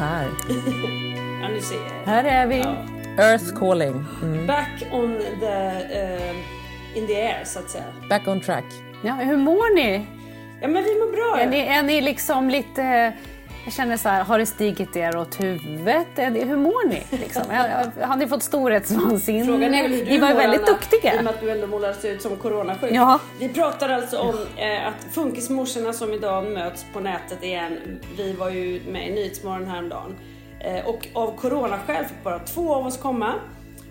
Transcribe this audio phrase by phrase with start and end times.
[0.00, 0.28] Här.
[1.42, 1.78] Ja, ni ser.
[2.06, 2.58] Här är vi.
[2.58, 2.76] Ja.
[3.24, 4.04] Earth calling.
[4.22, 4.46] Mm.
[4.46, 5.46] Back on the,
[6.00, 6.36] eh,
[6.98, 7.84] in the air så att säga.
[8.08, 8.64] Back on track.
[9.02, 10.06] Ja, hur mår ni?
[10.60, 11.40] Ja men vi mår bra.
[11.40, 13.12] Är ni, är ni liksom lite...
[13.64, 16.06] Jag känner så här, har det stigit er åt huvudet?
[16.16, 17.02] Hur mår ni?
[17.10, 17.42] Liksom?
[18.00, 19.44] Har, ni fått storhetsvansinne?
[19.44, 21.22] Frågan är hur du Ni var mår, väldigt Anna, I och duktiga.
[21.22, 22.92] med att du ändå målades ut som coronasjuk.
[22.94, 23.20] Ja.
[23.38, 27.78] Vi pratar alltså om eh, att funkismorsorna som idag möts på nätet igen.
[28.16, 30.16] Vi var ju med i Nyhetsmorgon häromdagen.
[30.60, 33.34] Eh, och av coronaskäl fick bara två av oss komma.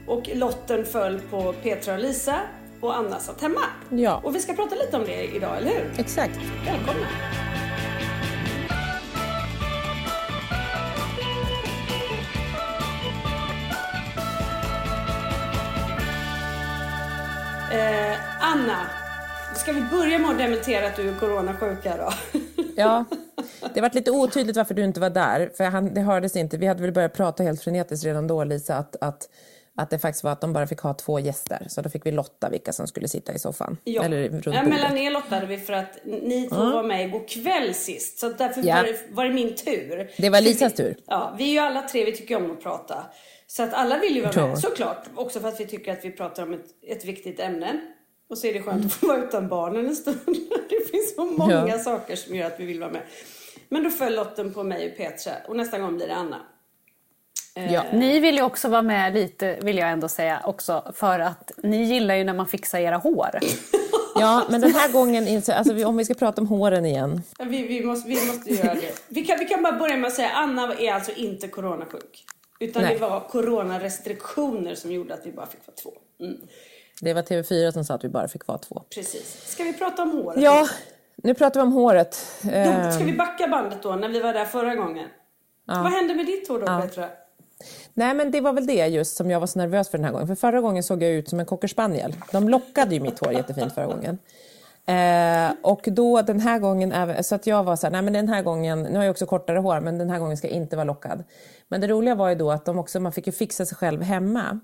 [0.07, 2.35] Och lotten föll på Petra och Lisa
[2.81, 3.61] och Anna satt hemma.
[3.89, 4.21] Ja.
[4.23, 5.91] Och vi ska prata lite om det idag, eller hur?
[5.97, 6.39] Exakt.
[6.65, 7.07] Välkomna!
[17.71, 18.85] Eh, Anna,
[19.55, 22.13] ska vi börja med att dementera att du är coronasjuk då?
[22.75, 23.05] Ja.
[23.73, 25.51] Det varit lite otydligt varför du inte var där.
[25.57, 26.57] För han, det hördes inte.
[26.57, 29.29] Vi hade väl börjat prata helt frenetiskt redan då, Lisa, att, att,
[29.81, 31.65] att det faktiskt var att de bara fick ha två gäster.
[31.69, 33.77] Så då fick vi lotta vilka som skulle sitta i soffan.
[33.83, 34.03] Ja.
[34.03, 37.73] Eller runt ja, mellan er lottade vi för att ni två var med igår kväll
[37.73, 38.19] sist.
[38.19, 38.75] Så därför Ja.
[38.75, 40.11] var, det, var det min tur.
[40.17, 40.95] Det var Lisas vi, tur.
[41.07, 43.05] Ja, vi är ju alla tre, vi tycker om att prata.
[43.47, 45.03] Så att alla vill ju vara med, såklart.
[45.15, 47.79] Också för att vi tycker att vi pratar om ett, ett viktigt ämne.
[48.29, 50.19] Och så är det skönt att få vara utan barnen en stund.
[50.69, 51.77] Det finns så många Ja.
[51.79, 53.01] saker som gör att vi vill vara med.
[53.69, 56.37] Men då föll lotten på mig och Petra och nästa gång blir det Anna.
[57.53, 57.83] Ja.
[57.93, 61.83] Ni vill ju också vara med lite, vill jag ändå säga också, för att ni
[61.83, 63.39] gillar ju när man fixar era hår.
[64.19, 67.21] ja, men den här gången, alltså, om vi ska prata om håren igen.
[67.39, 69.01] Ja, Vi, vi, måste, vi måste göra det.
[69.07, 72.25] Vi kan, vi kan bara börja med att säga Anna är alltså inte coronasjuk.
[72.59, 72.93] Utan Nej.
[72.93, 75.93] det var coronarestriktioner som gjorde att vi bara fick vara två.
[76.25, 76.37] Mm,
[77.01, 78.83] Det var TV4 som sa att vi bara fick vara två.
[78.95, 79.41] precis.
[79.51, 80.43] Ska vi prata om håret?
[80.43, 80.67] Ja,
[81.15, 82.17] nu pratar vi om håret.
[82.41, 85.07] Då Eh, ska vi backa bandet då, när vi var där förra gången.
[85.65, 87.09] Vad hände med ditt hår då, Petra?
[87.99, 90.11] Nej, men det var väl det just som jag var så nervös för den här
[90.11, 90.27] gången.
[90.27, 92.15] För förra gången såg jag ut som en cockerspaniel.
[92.31, 94.17] De lockade ju mitt hår jättefint förra gången.
[94.85, 98.29] Eh, och då den här gången, så att jag var så här, nej men den
[98.29, 100.75] här gången, nu har jag också kortare hår, men den här gången ska jag inte
[100.75, 101.23] vara lockad.
[101.67, 104.01] Men det roliga var ju då att de också, man fick ju fixa sig själv
[104.01, 104.59] hemma.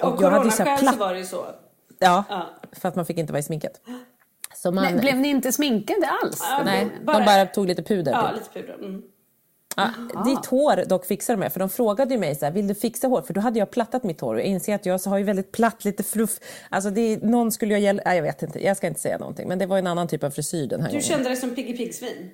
[0.00, 1.44] Av jag hade ju så här coronaskäl så platt- var det ju så.
[1.98, 2.46] Ja, Ja.
[2.72, 3.80] för att man fick inte vara i sminket.
[4.54, 6.38] Så man, Men blev ni inte sminkade alls?
[6.50, 8.12] Ja, nej, bara- de bara tog lite puder.
[8.12, 8.38] Ja, typ.
[8.38, 8.86] lite puder.
[8.88, 9.02] Mm.
[9.76, 9.90] Ja,
[10.26, 12.74] ditt hår dock fixar de med, för de frågade ju mig så här, vill du
[12.74, 13.22] fixa hår?
[13.22, 15.52] För då hade jag plattat mitt hår och jag inser att jag har ju väldigt
[15.52, 16.38] platt, lite fruff.
[16.68, 19.48] Alltså det, någon skulle jag hjälpa, nej jag vet inte, jag ska inte säga någonting.
[19.48, 21.02] Men det var en annan typ av frisyr den här Du gången.
[21.02, 22.30] kände dig som Piggy Piggsvin?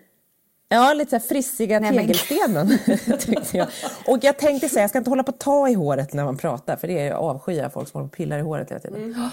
[0.68, 2.68] Ja, lite så här frissiga Nej, tegelstenen
[3.18, 3.66] tyckte jag.
[4.06, 6.36] Och jag tänkte säga, jag ska inte hålla på att ta i håret när man
[6.36, 9.02] pratar för det är avskyr folk som håller på och pillar i håret hela tiden.
[9.02, 9.28] Mm.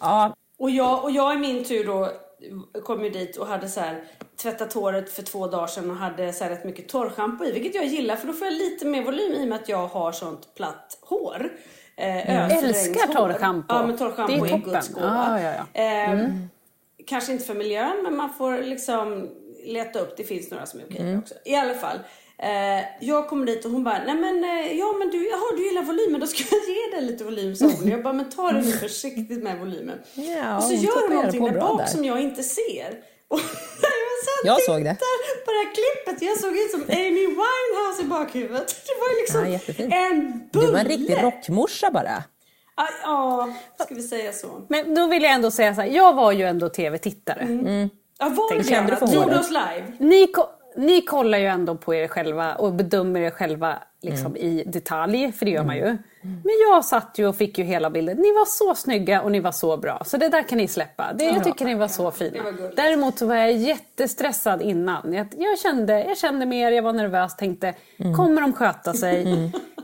[0.00, 2.10] Ja, Och jag, och jag i min tur då
[2.84, 4.04] kom ju dit och hade så här
[4.42, 7.74] tvättat håret för två dagar sedan och hade så här rätt mycket torrschampo i, vilket
[7.74, 10.12] jag gillar för då får jag lite mer volym i och med att jag har
[10.12, 11.50] sånt platt hår.
[11.96, 12.64] Eh, Mm.
[12.64, 13.74] Älskar torrschampo.
[13.74, 14.58] Ja, men torrschampo är är.
[14.58, 15.40] Guds gåva.
[15.40, 15.82] Ja, ja, ja.
[15.82, 16.30] Eh,
[17.06, 19.28] Kanske inte för miljön, men man får liksom
[19.64, 20.16] leta upp.
[20.16, 21.34] Det finns några som är okej också.
[21.44, 21.96] I alla fall.
[22.38, 25.66] Eh, jag kommer dit och hon bara, nej men eh, ja men du, jaha, du
[25.68, 27.88] gillar volymen, då ska jag ge dig lite volym sa hon.
[27.88, 29.98] Jag bara, men ta det nu försiktigt med volymen.
[30.14, 31.86] Ja, och så hon gör hon någonting där bak där.
[31.86, 32.98] som jag inte ser.
[33.28, 33.40] Och
[34.44, 34.96] jag såg det.
[35.44, 38.68] på det här klippet, jag såg ut som Amy Winehouse i bakhuvudet.
[38.86, 39.94] Det var liksom Ja, jättefint.
[39.94, 40.66] en bulle.
[40.66, 42.22] du var en riktig rockmorsa bara.
[42.76, 43.48] Ja, Ja,
[43.84, 44.46] ska vi säga så.
[44.68, 47.46] Men då vill jag ändå säga så här, jag var ju ändå tv-tittare.
[48.18, 49.14] Ja, var det Kände du för det?
[49.14, 49.92] Gjorde oss live?
[49.98, 54.36] Ni, ko- ni kollar ju ändå på er själva och bedömer er själva liksom, Mm.
[54.36, 55.96] i detalj, för det gör man ju.
[56.22, 58.16] Men jag satt ju och fick ju hela bilden.
[58.16, 60.02] Ni var så snygga och ni var så bra.
[60.06, 61.12] Så det där kan ni släppa.
[61.12, 62.42] Det, jag tycker ni var så fina.
[62.42, 62.72] var.
[62.76, 65.12] Däremot så var jag jättestressad innan.
[65.12, 68.16] Jag, jag, kände, jag kände mer, jag var nervös, tänkte Mm.
[68.16, 69.26] kommer de sköta sig?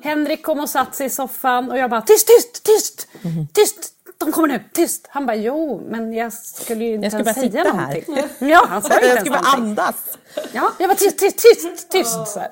[0.02, 3.46] Henrik kom och satt sig i soffan och jag bara tyst, tyst, tyst, Mm.
[3.52, 3.92] tyst!
[4.18, 5.06] De kommer nu, tyst!
[5.10, 8.04] Han bara jo, men jag skulle ju inte Jag ens bara säga sitta här.
[8.04, 8.48] någonting.
[8.50, 9.64] Ja, han sa inte Jag ens ska bara någonting.
[9.70, 10.18] andas.
[10.52, 12.26] Ja, jag var tyst, tyst, tyst, tyst.
[12.28, 12.50] Så här.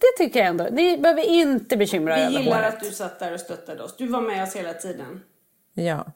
[0.00, 0.68] Det tycker jag ändå.
[0.72, 2.74] Ni behöver inte bekymra er Vi gillar håret.
[2.74, 3.94] att du satt där och stöttade oss.
[3.98, 5.20] Du var med oss hela tiden.
[5.74, 6.06] Ja.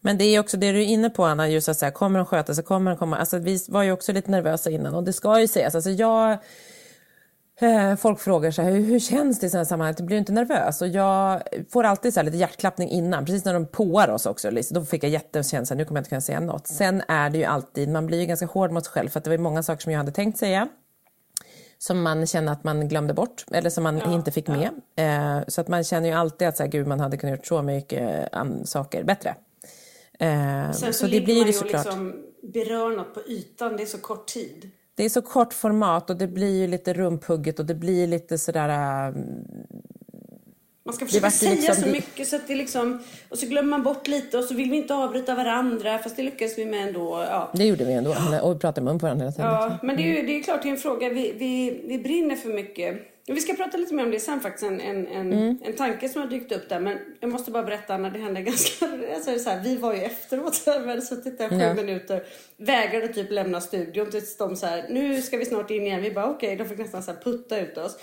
[0.00, 2.18] Men det är också det du är inne på Anna, just att så här, kommer
[2.18, 3.16] de sköta sig, kommer de komma...
[3.18, 5.74] Alltså, vi var ju också lite nervösa innan och det ska ju sägas.
[5.74, 6.38] Alltså, jag,
[7.98, 9.94] folk frågar så här, hur, känns det i sådana sammanhang?
[9.98, 10.82] Du blir inte nervös?
[10.82, 14.50] Och jag får alltid så lite hjärtklappning innan, precis när de påar oss också.
[14.70, 16.66] Då fick jag jättekänsla, nu kommer jag inte kunna säga något.
[16.66, 19.24] Sen är det ju alltid, man blir ju ganska hård mot sig själv för att
[19.24, 20.68] det var många saker som jag hade tänkt säga
[21.78, 24.70] som man känner att man glömde bort eller som man inte fick med.
[24.96, 27.46] Eh, så att man känner ju alltid att så här, gud, man hade kunnat gjort
[27.46, 28.28] så mycket
[28.64, 29.34] saker bättre.
[30.18, 31.84] Eh, Sen så, så det blir man ju såklart.
[31.84, 33.76] liksom berör något på ytan.
[33.76, 34.70] Det är så kort tid.
[35.02, 38.38] Det är så kort format och det blir ju lite rumphugget och det blir lite
[38.38, 38.68] sådär...
[39.08, 39.14] äh,
[40.84, 43.02] Man ska försöka säga liksom- så mycket så att det liksom...
[43.28, 45.98] Och så glömmer man bort lite och så vill vi inte avbryta varandra.
[45.98, 47.26] Fast det lyckas vi med ändå.
[47.30, 47.50] Ja.
[47.54, 48.14] Det gjorde vi ändå.
[48.42, 49.50] Och vi pratade mun på varandra hela tiden.
[49.50, 51.08] Ja, men det är ju det är klart det är en fråga.
[51.08, 52.96] Vi, vi, vi brinner för mycket.
[53.26, 54.64] Vi ska prata lite mer om det sen faktiskt.
[54.64, 55.32] En, en, en,
[55.64, 56.80] en tanke som har dykt upp där.
[56.80, 58.86] Men jag måste bara berätta när det hände ganska...
[59.14, 60.62] Alltså så här, vi var ju efteråt.
[60.66, 61.74] Vi hade suttit där sju Ja.
[61.74, 62.24] minuter.
[62.56, 66.02] Vägrade typ lämna studion tills de så här, nu ska vi snart in igen.
[66.02, 67.96] Vi bara okej, de fick nästan så putta ut oss.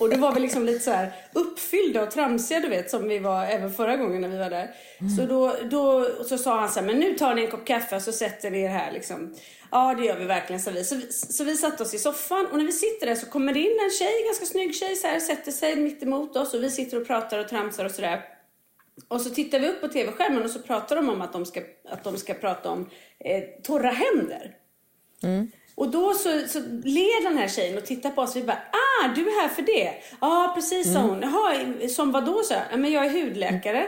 [0.00, 3.18] Och då var vi liksom lite så här uppfyllda och tramsiga du vet som vi
[3.18, 4.70] var även förra gången när vi var där.
[5.18, 7.96] Så då, då så sa han så här, men nu tar ni en kopp kaffe
[7.96, 9.34] och så sätter ni er här liksom.
[9.70, 10.84] Ja det gör vi verkligen sa vi.
[10.84, 11.12] Så, vi.
[11.12, 13.78] så vi satte oss i soffan och när vi sitter där så kommer det in
[13.84, 17.00] en tjej, ganska snygg tjej så här, sätter sig mitt emot oss och vi sitter
[17.00, 18.24] och pratar och tramsar och sådär.
[19.08, 21.60] Och så tittar vi upp på tv-skärmen och så pratar de om att de ska,
[21.90, 24.56] att de ska prata om eh, torra händer.
[25.74, 29.08] Och då så, så ler den här tjejen och tittar på oss vi bara Ah,
[29.14, 29.94] du är här för det?
[30.20, 31.22] Ja, precis sa hon.
[31.22, 32.42] Jaha, som vad då?
[32.42, 32.62] sa jag.
[32.70, 33.86] Ja, men jag är hudläkare.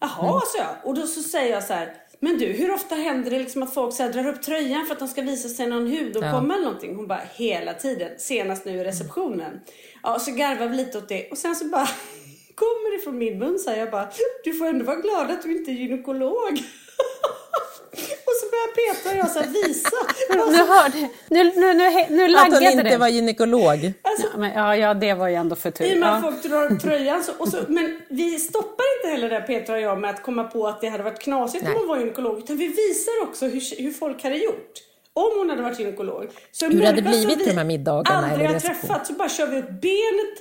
[0.00, 0.76] Jaha, sa jag.
[0.84, 1.96] Och då så säger jag så här.
[2.24, 4.98] Men du, hur ofta händer det liksom att folk så drar upp tröjan för att
[4.98, 6.96] de ska visa sig någon hudåkomma eller någonting?
[6.96, 8.10] Hon bara, hela tiden.
[8.18, 9.60] Senast nu i receptionen.
[10.02, 11.30] Ja, så garvar vi lite åt det.
[11.30, 11.88] Och sen så bara
[12.54, 13.76] kommer det från min mun så här.
[13.76, 14.08] Jag bara,
[14.44, 16.62] du får ändå vara glad att du inte är gynekolog.
[19.10, 19.90] Och jag så här visa.
[20.50, 21.08] Nu hörde...
[21.28, 22.96] Nu, nu, nu, nu Att hon laggade inte det.
[22.96, 23.92] var gynekolog.
[24.02, 25.92] Alltså, Ja, men, ja, ja, det var ju ändå för I tur.
[25.92, 27.24] och med att folk drar upp tröjan.
[27.24, 30.44] Så, och så, men vi stoppar inte heller där Petra och jag med att komma
[30.44, 31.78] på att det hade varit knasigt om Nej.
[31.78, 32.38] hon var gynekolog.
[32.38, 34.72] Utan vi visar också hur, hur folk hade gjort.
[35.14, 36.26] Om hon hade varit gynekolog.
[36.52, 39.12] Så Hur det hade som blivit vi på de här middagarna aldrig har träffat så
[39.12, 40.36] bara kör vi upp benet,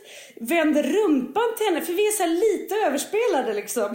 [0.50, 1.82] vänder rumpan till henne.
[1.82, 3.84] För vi är så lite överspelade liksom.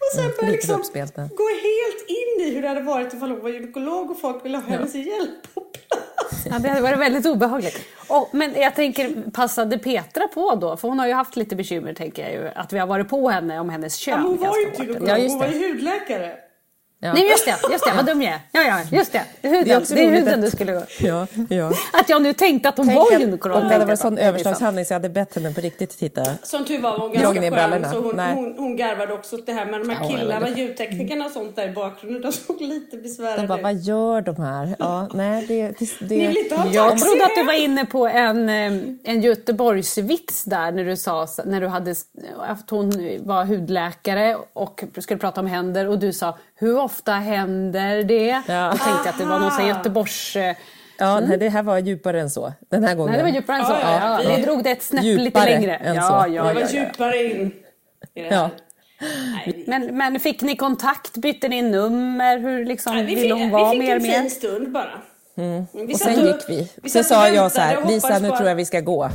[0.00, 1.22] och sen börjar lite liksom uppspelta.
[1.22, 4.56] gå helt in i hur det hade varit ifall hon var gynekolog och folk ville
[4.58, 6.46] ha hennes hjälp på plats.
[6.50, 7.80] Ja, det hade varit väldigt obehagligt.
[8.08, 10.76] Och, men jag tänker, passade Petra på då?
[10.76, 12.48] För hon har ju haft lite bekymmer, tänker jag ju.
[12.48, 14.14] Att vi har varit på henne om hennes kön.
[14.14, 15.56] Ja, hon var ju inte gynekolog, Ja, hon var det.
[15.56, 16.36] ju hudläkare.
[17.02, 17.12] Ja.
[17.12, 18.40] Nej, just det, just det, vad dum jag är.
[18.52, 19.22] Ja, ja, just det.
[19.40, 20.82] Det är huden, Det är också det är roligt huden att- du skulle gå.
[21.00, 21.72] Ja, ja.
[21.92, 23.56] Att jag nu tänkte att hon Tänk var gynekolog.
[23.56, 26.24] Om det hade varit sån överslagshandling så jag hade bett henne på riktigt titta.
[26.42, 29.52] Som tur var var hon ganska skön så hon, hon, hon garvade också åt det
[29.52, 29.66] här.
[29.66, 32.96] Men de här Ja, killarna, väldigt- ljudteknikerna och sånt där i bakgrunden, de såg lite
[32.96, 34.76] besvärade De bara, vad gör de här?
[34.78, 37.52] Ja, nej, det, det, det, Ni vill inte ha Jag taxi trodde att du var
[37.64, 38.48] inne på en,
[39.04, 41.94] en Göteborgsvits där när du sa när du hade,
[42.38, 42.90] att hon
[43.24, 48.42] var hudläkare och skulle prata om händer och du sa hur ofta händer det?
[48.48, 48.70] Ja.
[48.72, 50.36] Då tänkte jag att det var någon sån här Göteborgs...
[50.36, 50.56] eh,
[50.98, 53.12] Ja, nej, det här var djupare än så den här gången.
[53.12, 53.72] Nej, det var djupare än så.
[53.72, 55.74] Ja, ja, Ja, vi- Ni drog det ett snäpp lite Djupare längre.
[55.76, 56.12] än ja, så.
[56.12, 56.66] Ja, Det ja, var ja.
[56.70, 57.52] djupare in
[58.14, 58.20] det.
[58.20, 58.50] Ja.
[59.46, 61.16] Nej, Men, men fick ni kontakt?
[61.16, 62.38] Bytte ni nummer?
[62.38, 64.20] Hur liksom, Nej, vi ville fick, hon vara vi fick mer en mer?
[64.20, 64.90] fin stund bara.
[65.38, 65.66] Mm.
[65.72, 66.70] Vi Och sen gick vi.
[66.82, 69.10] vi Sen sa jag så här, Lisa nu på tror jag att- vi ska gå.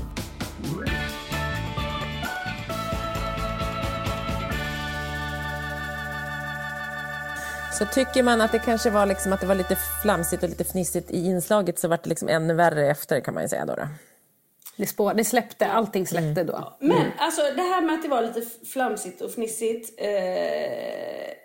[7.77, 10.63] Så tycker man att det kanske var, liksom, att det var lite flamsigt och lite
[10.63, 13.75] fnissigt i inslaget så var det liksom ännu värre efter kan man ju säga då.
[13.75, 13.87] då.
[14.77, 16.45] Det, spår, det släppte, allting släppte Mm.
[16.45, 16.77] då.
[16.79, 19.93] Men alltså det här med att det var lite flamsigt och fnissigt.
[19.97, 20.09] Eh,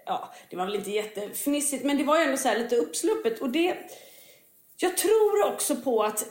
[0.06, 3.38] ja, det var väl inte jättefnissigt men det var ju ändå så här lite uppsluppet.
[3.40, 3.76] Och det,
[4.76, 6.24] jag tror också på att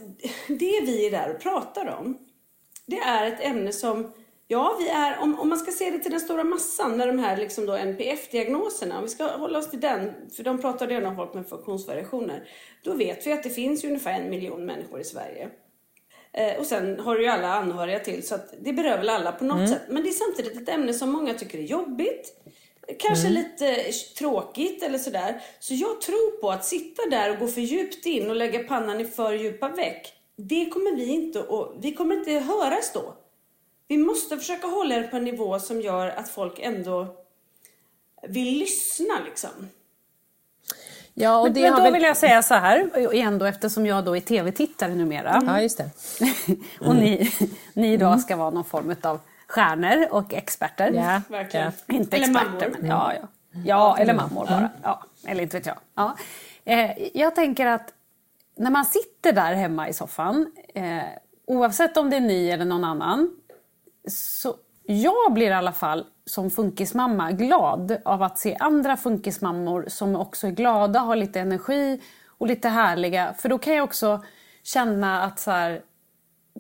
[0.48, 2.18] det vi är där och pratar om.
[2.86, 4.14] Det är ett ämne som,
[4.52, 7.20] ja vi är, om, om man ska se det till den stora massan med de
[7.20, 8.98] här liksom då NPF-diagnoserna.
[8.98, 12.50] Om vi ska hålla oss till den, för de pratar redan om folk med funktionsvariationer.
[12.84, 15.50] Då vet vi att det finns ungefär en miljon människor i Sverige.
[16.34, 19.44] Eh, och sen har du ju alla anhöriga till så det berör väl alla på
[19.44, 19.82] något sätt.
[19.90, 22.34] Men det är samtidigt ett ämne som många tycker är jobbigt.
[23.00, 23.76] Kanske lite
[24.18, 25.42] tråkigt eller sådär.
[25.60, 29.02] Så jag tror på att sitta där och gå för djupt in och lägga pannan
[29.02, 30.14] i för djupa veck.
[30.36, 33.16] Det kommer vi inte att, vi kommer inte höras då.
[33.90, 37.08] Vi måste försöka hålla det på en nivå som gör att folk ändå
[38.28, 39.50] vill lyssna liksom.
[41.14, 41.94] Ja, och Men, det men har då väl...
[41.94, 45.42] vill jag säga så här, igen då, eftersom jag då är tv-tittare numera.
[45.46, 45.90] Ja, just det.
[46.88, 47.32] och ni,
[47.74, 50.92] ni då ska vara någon form av stjärnor och experter.
[50.92, 51.72] Ja, Verkligen.
[51.88, 51.96] ja.
[51.96, 52.78] Inte Eller experter, mammor.
[52.82, 53.28] men ja, ja.
[53.66, 54.70] Ja, eller mammor bara.
[54.84, 55.78] Ja, eller inte vet jag.
[55.96, 56.16] Ja.
[56.66, 57.94] Eh, jag tänker att
[58.56, 61.00] när man sitter där hemma i soffan, eh,
[61.48, 63.39] oavsett om det är ni eller någon annan,
[64.08, 70.16] så jag blir i alla fall som funkismamma glad av att se andra funkismammor som
[70.16, 73.34] också är glada, har lite energi och lite härliga.
[73.38, 74.24] För då kan jag också
[74.64, 75.82] känna att så här,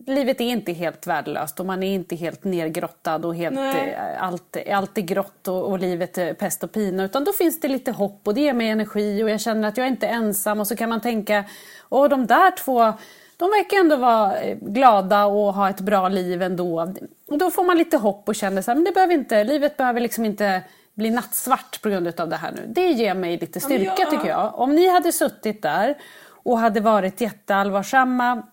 [0.05, 3.89] livet är inte helt värdelöst och man är inte helt nergrottad och helt, Nej.
[3.89, 7.03] eh, allt, allt är grått och, och livet är pest och pina.
[7.03, 9.77] Utan då finns det lite hopp och det ger mig energi och jag känner att
[9.77, 10.59] jag är inte ensam.
[10.59, 11.45] Och så kan man tänka,
[11.89, 12.93] åh de där två,
[13.39, 16.93] de verkar ändå vara eh, glada och ha ett bra liv ändå.
[17.27, 19.77] Och då får man lite hopp och känner så här, men det behöver inte, livet
[19.77, 20.61] behöver liksom inte
[20.93, 22.61] bli nattsvart på grund av det här nu.
[22.67, 24.59] Det ger mig lite styrka jag- tycker jag.
[24.59, 28.43] Om ni hade suttit där och hade varit jätteallvarsamma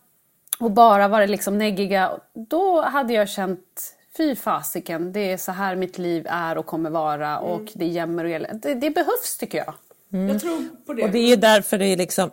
[0.59, 5.77] och bara varit liksom neggiga, då hade jag känt Fy fasiken, det är så här
[5.77, 8.69] mitt liv är och kommer vara och det är jämmer och elände.
[8.69, 9.75] Det, det behövs tycker jag.
[10.31, 11.03] Jag tror på det.
[11.03, 12.31] Och det är ju därför det är liksom...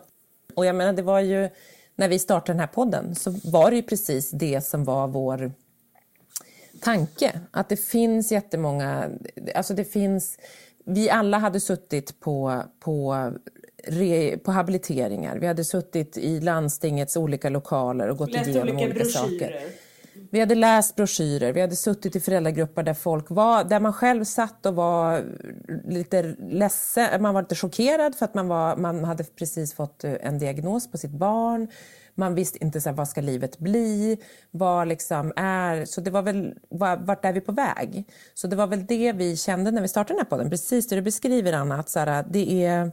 [0.54, 1.48] Och jag menar, det var ju...
[1.96, 5.52] När vi startade den här podden så var det ju precis det som var vår
[6.80, 7.40] tanke.
[7.50, 9.10] Att det finns jättemånga...
[9.54, 10.38] Alltså det finns...
[10.84, 13.30] Vi alla hade suttit på, på,
[13.84, 15.38] re, på habiliteringar.
[15.38, 19.60] Vi hade suttit i landstingets olika lokaler och gått Läst igenom olika olika, saker.
[20.30, 24.24] Vi hade läst broschyrer, vi hade suttit i föräldragrupper där folk var, där man själv
[24.24, 25.24] satt och var
[25.84, 30.14] lite ledsen, man var lite chockerad för att man, var, man hade precis fått eh,
[30.20, 31.68] en diagnos på sitt barn.
[32.14, 34.18] Man visste inte så här, vad ska livet bli,
[34.50, 36.54] vad liksom är, så det var väl,
[36.98, 38.04] vart är vi på väg?
[38.34, 40.96] Så det var väl det vi kände när vi startade den här podden, precis det
[40.96, 42.92] du beskriver Anna, att så här, det är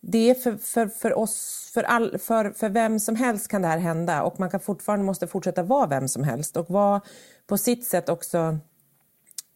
[0.00, 3.68] det är för, för, för oss, för, all, för, för vem som helst kan det
[3.68, 7.00] här hända och man kan fortfarande måste fortsätta vara vem som helst och vara
[7.46, 8.58] på sitt sätt också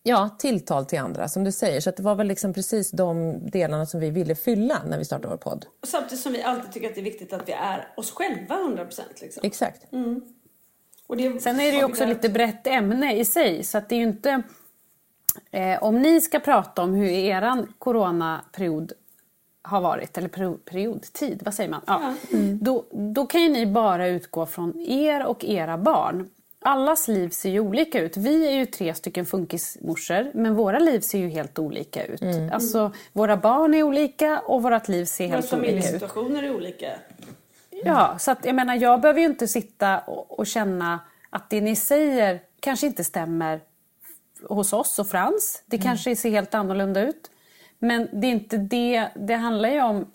[0.02, 1.80] ja, tilltal till andra som du säger.
[1.80, 5.04] Så att det var väl liksom precis de delarna som vi ville fylla när vi
[5.04, 5.66] startade vår podd.
[5.82, 8.54] Och Samtidigt som vi alltid tycker att det är viktigt att vi är oss själva
[8.54, 9.40] 100% liksom.
[9.46, 9.86] Exakt.
[11.06, 13.64] Och det Sen är det ju också lite brett ämne i sig.
[13.64, 14.42] Så att det är ju inte...
[15.50, 18.92] Eh, om ni ska prata om hur eran coronaperiod
[19.62, 21.80] har varit, eller period, periodtid, vad säger man?
[21.86, 22.14] Ja.
[22.60, 26.28] Då, då kan ju ni bara utgå från er och era barn.
[26.64, 28.16] Allas liv ser ju olika ut.
[28.16, 32.22] Vi är ju tre stycken funkismorsor, men våra liv ser ju helt olika ut.
[32.52, 35.70] Alltså, våra barn är olika och vårt liv ser Våra helt olika ut.
[35.72, 36.92] familjesituationer är olika.
[37.84, 41.00] Ja, så att jag menar, jag behöver ju inte sitta och, och känna
[41.30, 43.60] att det ni säger kanske inte stämmer
[44.48, 45.62] hos oss och Frans.
[45.66, 47.30] Det kanske ser helt annorlunda ut.
[47.82, 50.06] Men det är inte det, det handlar ju om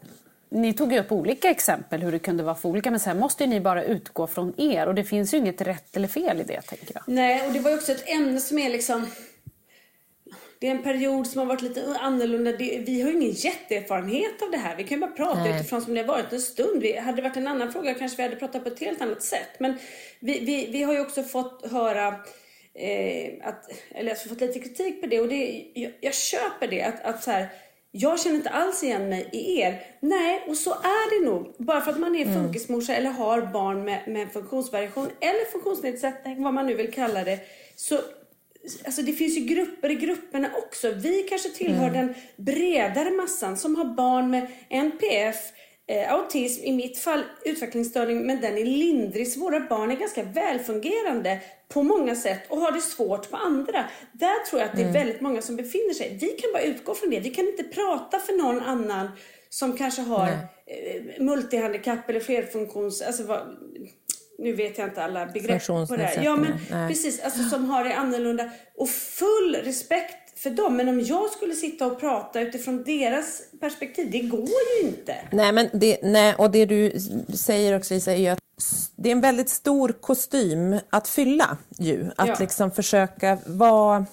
[0.50, 3.44] ni tog ju upp olika exempel hur det kunde vara för olika men sen måste
[3.44, 6.44] ju ni bara utgå från er och det finns ju inget rätt eller fel i
[6.44, 7.04] det tänker jag.
[7.08, 9.06] Nej, och det var ju också ett ämne som är liksom...
[10.60, 12.52] Det är en period som har varit lite annorlunda.
[12.52, 14.76] Det, vi har ju ingen jätteerfarenhet av det här.
[14.76, 15.56] Vi kan ju bara prata Nej.
[15.56, 16.82] utifrån som det har varit en stund.
[16.82, 19.24] Vi, hade det varit en annan fråga kanske vi hade pratat på ett helt annat
[19.24, 19.60] sätt.
[19.60, 19.78] Men
[20.20, 22.16] vi, vi, vi har ju också fått höra
[22.78, 26.82] eh, att, eller alltså fått lite kritik på det och det, jag, jag köper det
[26.82, 27.48] att, att så här,
[27.92, 29.82] jag känner inte alls igen mig i er.
[30.00, 31.56] Nej, och så är det nog.
[31.58, 32.34] Bara för att man är mm.
[32.34, 37.40] funkismorsa eller har barn med, med funktionsvariation eller funktionsnedsättning, vad man nu vill kalla det.
[37.76, 38.00] Så
[38.86, 40.92] Alltså det finns ju grupper i grupperna också.
[40.92, 41.94] Vi kanske tillhör mm.
[41.94, 45.38] den bredare massan som har barn med NPF,
[45.88, 49.28] eh, autism, i mitt fall utvecklingsstörning, men den är lindrig.
[49.28, 51.40] Så våra barn är ganska välfungerande
[51.70, 53.86] på många sätt och har det svårt på andra.
[54.12, 54.94] Där tror jag att det är mm.
[54.94, 56.18] väldigt många som befinner sig.
[56.22, 57.20] Vi kan bara utgå från det.
[57.20, 59.10] Vi kan inte prata för någon annan
[59.50, 63.02] som kanske har eh, multihandikapp eller flerfunktions...
[63.02, 63.40] Alltså vad,
[64.40, 66.24] nu vet jag inte alla begrepp på det här.
[66.24, 66.90] Ja men Nej.
[66.90, 68.50] precis, alltså som har det annorlunda.
[68.76, 70.78] Och full respekt för dem.
[70.78, 74.50] Men om jag skulle sitta och prata utifrån deras perspektiv, det går
[74.82, 75.16] ju inte.
[75.32, 77.00] Nej, men det, nej, och det du
[77.34, 78.40] säger också Lisa är ju att
[78.96, 82.12] det är en väldigt stor kostym att fylla ju.
[82.16, 82.36] Att ja.
[82.40, 84.06] liksom försöka vara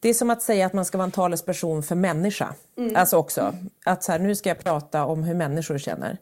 [0.00, 2.54] det är som att säga att man ska vara en talesperson för människa.
[2.78, 2.96] Mm.
[2.96, 3.54] Alltså också,
[3.84, 6.18] att så här, nu ska jag prata om hur människor känner.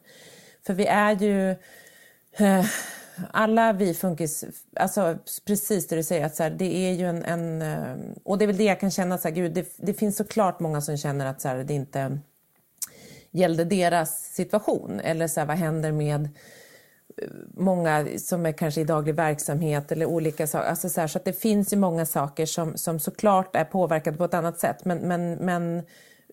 [0.65, 1.49] För vi är ju...
[2.31, 2.65] Eh,
[3.31, 7.23] alla vi funkis, alltså precis det du säger, att så här, det är ju en,
[7.23, 9.93] en, eh, Och det är väl det jag kan känna, så här, gud, det, det
[9.93, 12.19] finns såklart många som känner att så här, det inte
[13.31, 14.99] gällde deras situation.
[14.99, 16.29] Eller så här, vad händer med
[17.17, 20.69] eh, många som är kanske i daglig verksamhet eller olika saker.
[20.69, 24.25] Alltså så, så, att det finns ju många saker som, som såklart är påverkade på
[24.25, 24.85] ett annat sätt.
[24.85, 25.83] Men, men, men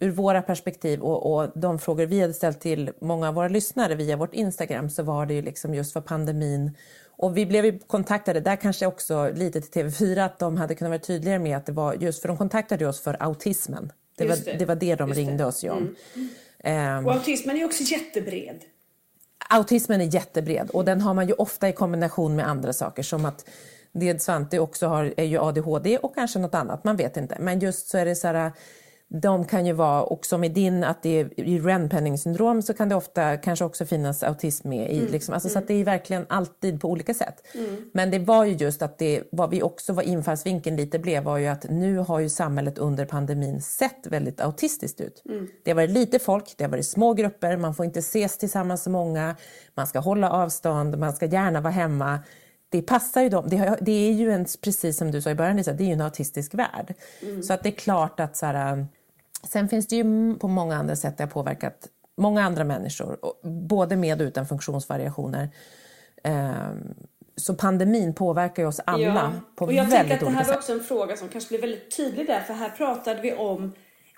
[0.00, 3.95] ur våra perspektiv och, och, de frågor vi hade ställt till många av våra lyssnare
[3.95, 6.76] via vårt Instagram så var det ju liksom just för pandemin
[7.19, 10.90] och vi blev ju kontaktade, där kanske också lite till TV4, att de hade kunnat
[10.90, 13.93] vara tydligare med att det var just för de kontaktade oss för autismen.
[14.17, 14.59] Det, var det.
[14.59, 15.45] det, var det de just ringde det.
[15.45, 15.97] oss ju om.
[16.64, 16.99] Mm.
[16.99, 18.64] Um, och autismen är också jättebred.
[19.50, 23.25] Autismen är jättebred och den har man ju ofta i kombination med andra saker som
[23.25, 23.45] att
[23.93, 27.37] det Svante också har är ju ADHD och kanske något annat, man vet inte.
[27.40, 28.52] Men just så är det så här
[29.11, 32.75] de kan ju vara, och som i din, att det är i Ren syndrom så
[32.75, 34.99] kan det ofta kanske också finnas autism med i.
[34.99, 35.12] Mm.
[35.12, 35.35] Liksom.
[35.35, 35.53] Alltså, mm.
[35.53, 37.47] Så att det är verkligen alltid på olika sätt.
[37.55, 37.91] Mm.
[37.93, 41.38] Men det var ju just att det, vad vi också var infallsvinkeln lite blev var
[41.38, 45.23] ju att nu har ju samhället under pandemin sett väldigt autistiskt ut.
[45.29, 45.49] Mm.
[45.64, 48.83] Det har varit lite folk, det har varit små grupper, man får inte ses tillsammans
[48.83, 49.37] så många,
[49.75, 52.21] man ska hålla avstånd, man ska gärna vara hemma
[52.71, 53.44] det passar ju dem.
[53.49, 55.92] Det, det, är ju en, precis som du sa i början, Lisa, det är ju
[55.92, 56.94] en autistisk värld.
[57.23, 57.42] Mm.
[57.42, 58.87] Så att det är klart att så här,
[59.46, 63.18] Sen finns det ju på många andra sätt det har påverkat många andra människor,
[63.68, 65.48] både med och utan funktionsvariationer.
[66.22, 66.94] Ehm,
[67.37, 69.33] så pandemin påverkar ju oss alla ja.
[69.57, 70.27] på och jag väldigt olika sätt.
[70.27, 73.20] Det här var också en fråga som kanske blir väldigt tydlig där, för här pratade
[73.20, 73.72] vi om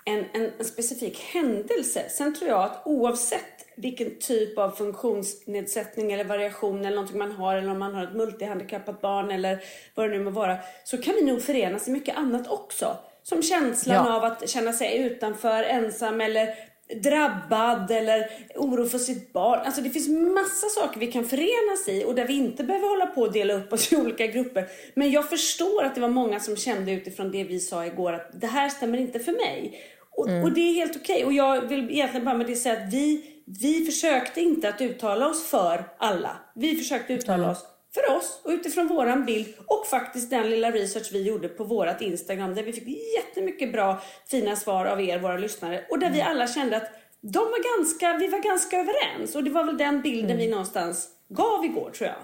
[0.05, 2.05] en, en, en specifik händelse.
[2.09, 7.55] Sen tror jag att oavsett vilken typ av funktionsnedsättning eller variation eller någonting man har
[7.55, 9.63] eller om man har ett multihandikappat barn eller
[9.95, 12.97] vad det nu må vara så kan vi nog förenas i mycket annat också.
[13.23, 14.15] Som känslan ja.
[14.15, 16.55] av att känna sig utanför, ensam eller
[16.95, 19.59] drabbad eller oro för sitt barn.
[19.65, 23.05] Alltså det finns massa saker vi kan förenas i och där vi inte behöver hålla
[23.05, 24.67] på och dela upp oss i olika grupper.
[24.93, 28.41] Men jag förstår att det var många som kände utifrån det vi sa igår att
[28.41, 29.81] det här stämmer inte för mig.
[30.17, 30.43] Och, mm.
[30.43, 31.15] och det är helt okej.
[31.15, 31.25] Okay.
[31.25, 33.23] Och jag vill egentligen bara med det säga att vi,
[33.61, 36.37] vi försökte inte att uttala oss för alla.
[36.55, 37.49] Vi försökte uttala mm.
[37.49, 41.63] oss för oss och utifrån våran bild och faktiskt den lilla research vi gjorde på
[41.63, 46.09] vårat Instagram där vi fick jättemycket bra fina svar av er, våra lyssnare och där
[46.09, 46.31] vi mm.
[46.31, 50.01] alla kände att de var ganska, vi var ganska överens och det var väl den
[50.01, 50.37] bilden mm.
[50.37, 52.17] vi någonstans gav igår tror jag.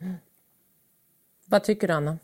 [0.00, 0.16] Mm.
[1.44, 2.18] Vad tycker du Anna?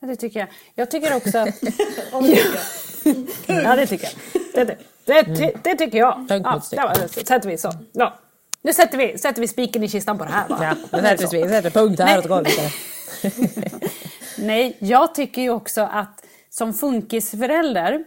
[0.00, 0.48] Ja, det tycker jag.
[0.74, 1.62] Jag tycker också att...
[3.46, 4.42] ja, det tycker jag.
[4.54, 6.26] Det, det, det, det, det tycker jag.
[6.28, 6.62] Ja,
[6.94, 7.72] där sätter vi så.
[7.92, 8.18] Ja.
[8.68, 10.58] Nu sätter vi, sätter vi spiken i kistan på det här va?
[10.60, 12.52] Ja, nu sätter vi, sätter punkt här åt golvet.
[14.38, 18.04] Nej, jag tycker ju också att som funkisförälder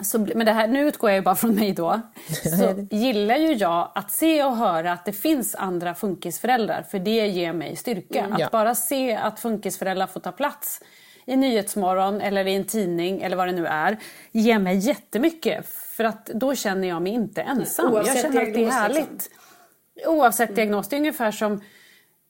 [0.00, 2.00] så, men det här, nu utgår jag ju bara från mig då.
[2.58, 6.82] Så gillar ju jag att se och höra att det finns andra funkisföräldrar.
[6.82, 8.24] För det ger mig styrka.
[8.24, 8.46] Mm, ja.
[8.46, 10.80] Att bara se att funkisföräldrar får ta plats
[11.26, 13.98] i Nyhetsmorgon eller i en tidning eller vad det nu är.
[14.32, 15.68] Ger mig jättemycket.
[15.68, 17.92] För att då känner jag mig inte ensam.
[17.92, 19.30] Oavsett jag känner att det är härligt.
[20.06, 20.88] Oavsett diagnos.
[20.88, 21.60] Det är ungefär som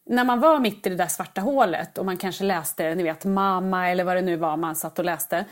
[0.06, 3.24] när man var mitt i det där svarta hålet och man kanske läste, ni vet,
[3.24, 5.44] mamma eller vad det nu var man satt och läste.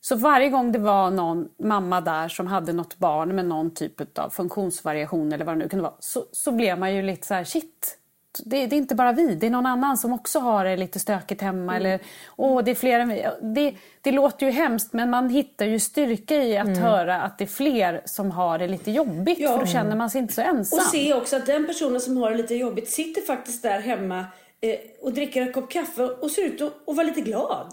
[0.00, 4.18] Så varje gång det var någon mamma där som hade något barn med någon typ
[4.18, 7.34] av funktionsvariation eller vad det nu kunde vara, så, så blev man ju lite så
[7.34, 7.97] här, shit,
[8.44, 10.98] det, det, är inte bara vi, det är någon annan som också har det lite
[10.98, 11.76] stökigt hemma.
[11.76, 11.86] Mm.
[11.86, 12.00] Eller,
[12.36, 13.26] åh, det är fler än vi.
[13.40, 16.82] Det, det låter ju hemskt men man hittar ju styrka i att mm.
[16.82, 19.52] höra att det är fler som har det lite jobbigt ja.
[19.52, 20.78] för då känner man sig inte så ensam.
[20.78, 24.18] Och se också att den personen som har det lite jobbigt sitter faktiskt där hemma
[24.60, 27.66] eh, och dricker en kopp kaffe och ser ut att vara lite glad.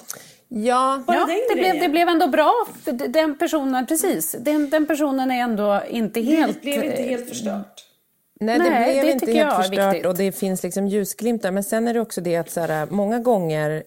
[0.48, 2.54] Ja, Ja, det, blev, det blev ändå bra.
[3.08, 4.36] Den personen, precis.
[4.40, 6.54] Den, den personen är ändå inte helt...
[6.54, 7.86] Det blev inte eh, helt förstört.
[8.40, 11.52] Nej, det Nej, blev det inte helt jag förstört och det finns liksom ljusglimtar.
[11.52, 13.84] Men sen är det också det att så här, många gånger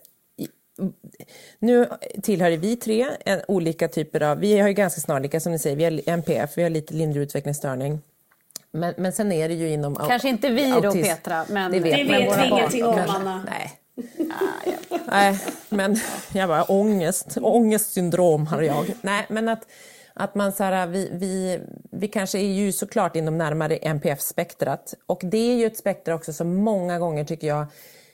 [1.59, 1.89] nu
[2.23, 5.77] tillhör vi tre en, olika typer av, vi har ju ganska snarlika som ni säger,
[5.77, 8.01] vi har NPF, vi har lite lindrig utvecklingsstörning.
[8.71, 11.09] Men, men sen är det ju inom Kanske inte vi då, autism.
[11.09, 13.45] Petra, men- det vet, Det vet vi ingenting om, Anna.
[13.47, 13.81] Nej.
[15.07, 15.97] Nej, men
[16.33, 18.85] jag bara ångest, ångestsyndrom har jag.
[19.03, 19.67] Nej, men att,
[20.19, 25.21] att man så här, vi, vi, vi kanske är ju såklart inom närmare NPF-spektrat och
[25.23, 27.67] det är ju ett spektra också som många gånger tycker jag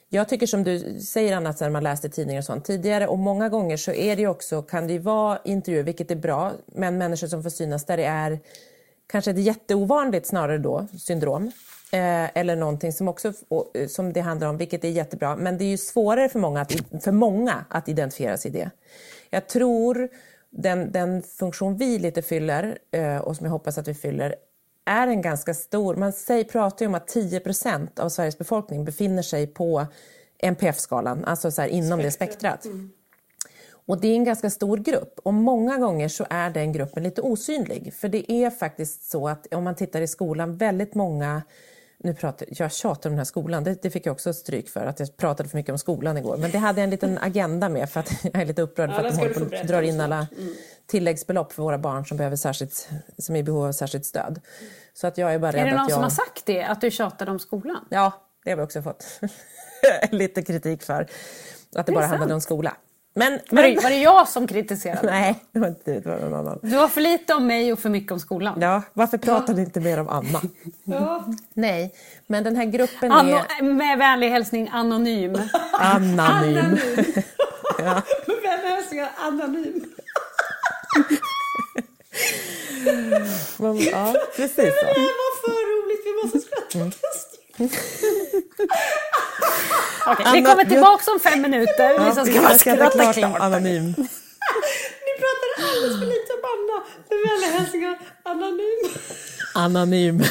[0.08, 3.48] jag tycker som du säger Anna, när man läste tidningar och sånt tidigare och många
[3.48, 6.98] gånger så är det ju också, kan det ju vara intervjuer, vilket är bra, men
[6.98, 8.38] människor som får synas där det är
[9.06, 11.52] kanske ett jätteovanligt snarare då, syndrom.
[11.92, 13.32] Eh, eller någonting som också
[13.74, 15.36] eh, som det handlar om, vilket är jättebra.
[15.36, 16.72] Men det är ju svårare för många att,
[17.04, 18.70] för många att identifiera sig i det.
[19.30, 20.08] Jag tror
[20.56, 24.34] den, den funktion vi lite fyller, eh, och som jag hoppas att vi fyller,
[24.84, 25.96] är en ganska stor...
[25.96, 29.86] Man säger, pratar ju om att 10% av Sveriges befolkning befinner sig på
[30.38, 32.66] NPF-skalan, alltså så här inom det spektrat.
[33.86, 37.22] Och det är en ganska stor grupp och många gånger så är den gruppen lite
[37.22, 37.94] osynlig.
[37.94, 41.42] För det är faktiskt så att om man tittar i skolan, väldigt många
[42.04, 44.86] nu pratar, jag tjatar om den här skolan, det, det fick jag också stryk för,
[44.86, 46.36] att jag pratade för mycket om skolan igår.
[46.36, 48.94] Men det hade jag en liten agenda med för att jag är lite upprörd Ja,
[48.94, 50.26] för det att de håller på drar in alla
[50.86, 52.88] tilläggsbelopp för våra barn som, behöver särskilt,
[53.18, 54.40] som är i behov av särskilt stöd.
[54.94, 55.94] Så att jag är bara rädd Är det någon att jag...
[55.94, 57.84] som har sagt det, att du tjatade om skolan?
[57.88, 58.12] Ja,
[58.44, 59.20] det har vi också fått
[60.10, 61.06] lite kritik för.
[61.76, 62.10] Att det, bara sant?
[62.10, 62.76] handlade om skola.
[63.16, 65.00] Men, Var det, var det jag som kritiserade?
[65.10, 66.00] Nej, det var inte det.
[66.00, 66.58] Det var någon annan.
[66.62, 68.58] Du var för lite om mig och för mycket om skolan.
[68.60, 70.40] Ja, varför pratar ni inte mer om Anna?
[70.84, 71.24] Ja.
[71.54, 71.94] Nej,
[72.26, 75.34] men den här gruppen Anno, är med vänlig hälsning Anonym.
[75.72, 76.78] anonym.
[77.78, 79.84] Vem är det som är anonym?
[83.56, 84.86] Men, ja, precis Det så.
[84.86, 86.78] här var för roligt, vi måste skratta.
[86.78, 87.70] Mm.
[90.06, 92.04] Vi Anna, kommer jag- tillbaka om fem minuter.
[92.04, 93.36] vi ska vi bara ska skratta klart klart.
[93.36, 93.94] om anonym.
[95.06, 96.84] Ni pratade alldeles för lite om Anna.
[97.10, 98.82] Med vänliga hälsningar, anonym.
[99.54, 100.24] Anonym.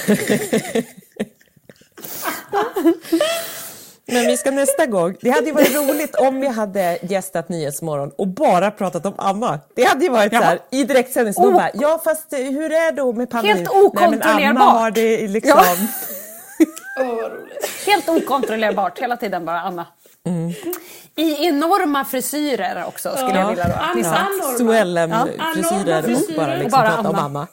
[4.05, 5.15] Men vi ska nästa gång.
[5.21, 9.59] Det hade ju varit roligt om vi hade gästat Nyhetsmorgon och bara pratat om Anna.
[9.75, 11.33] Det hade ju varit så här i direktsändning.
[11.38, 11.65] Oh.
[11.73, 13.57] ja fast eh, hur är det då med pandemin?
[13.57, 14.73] Helt Nej men Anna okontrollerbart.
[14.73, 15.59] har det liksom...
[15.65, 15.75] Ja.
[16.99, 17.86] Åh, vad roligt.
[17.86, 19.86] Helt okontrollerbart, hela tiden bara Anna.
[21.15, 23.73] I enorma frisyrer också, skulle jag vilja då.
[23.73, 24.17] Anna.
[24.17, 24.58] Anorma.
[24.58, 27.25] Suellen-frisyrer och bara liksom Och bara prata om Anna.
[27.25, 27.47] Anna.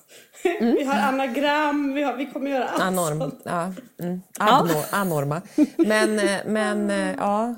[0.60, 3.20] Vi har anagram, vi, har, vi kommer göra allt Anorm.
[3.20, 3.40] sånt.
[3.44, 3.72] Ja.
[4.02, 4.20] Mm.
[4.90, 5.42] Anorma.
[5.76, 7.54] Men, eh, men eh, ja.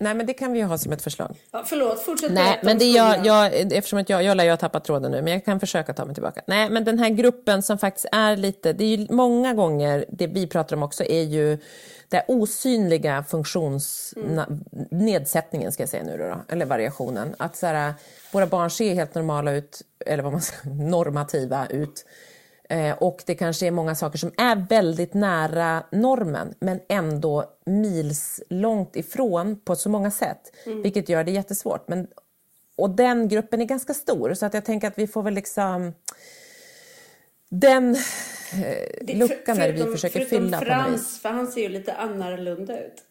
[0.00, 1.36] Nej men det kan vi ju ha som ett förslag.
[1.50, 4.56] Ja, förlåt, fortsätt Nej, men det jag, jag, eftersom att jag, jag lär ju ha
[4.56, 6.42] tappat tråden nu, men jag kan försöka ta mig tillbaka.
[6.46, 10.26] Nej, men den här gruppen som faktiskt är lite, det är ju många gånger, det
[10.26, 11.58] vi pratar om också är ju
[12.08, 17.34] den osynliga funktionsnedsättningen, ska jag säga nu då, då eller variationen.
[17.38, 17.94] Att så här,
[18.32, 22.04] våra barn ser helt normala ut, eller vad man ska normativa ut.
[22.70, 28.40] Eh, och det kanske är många saker som är väldigt nära normen men ändå mils
[28.50, 30.52] långt ifrån på så många sätt.
[30.82, 31.88] Vilket gör det jättesvårt.
[31.88, 32.06] Men,
[32.76, 35.92] och den gruppen är ganska stor så att jag tänker att vi får väl liksom
[37.48, 40.68] den eh, luckan där vi förutom- försöker förutom fylla vis.
[40.68, 43.02] Frans, för han ser ju lite annorlunda ut.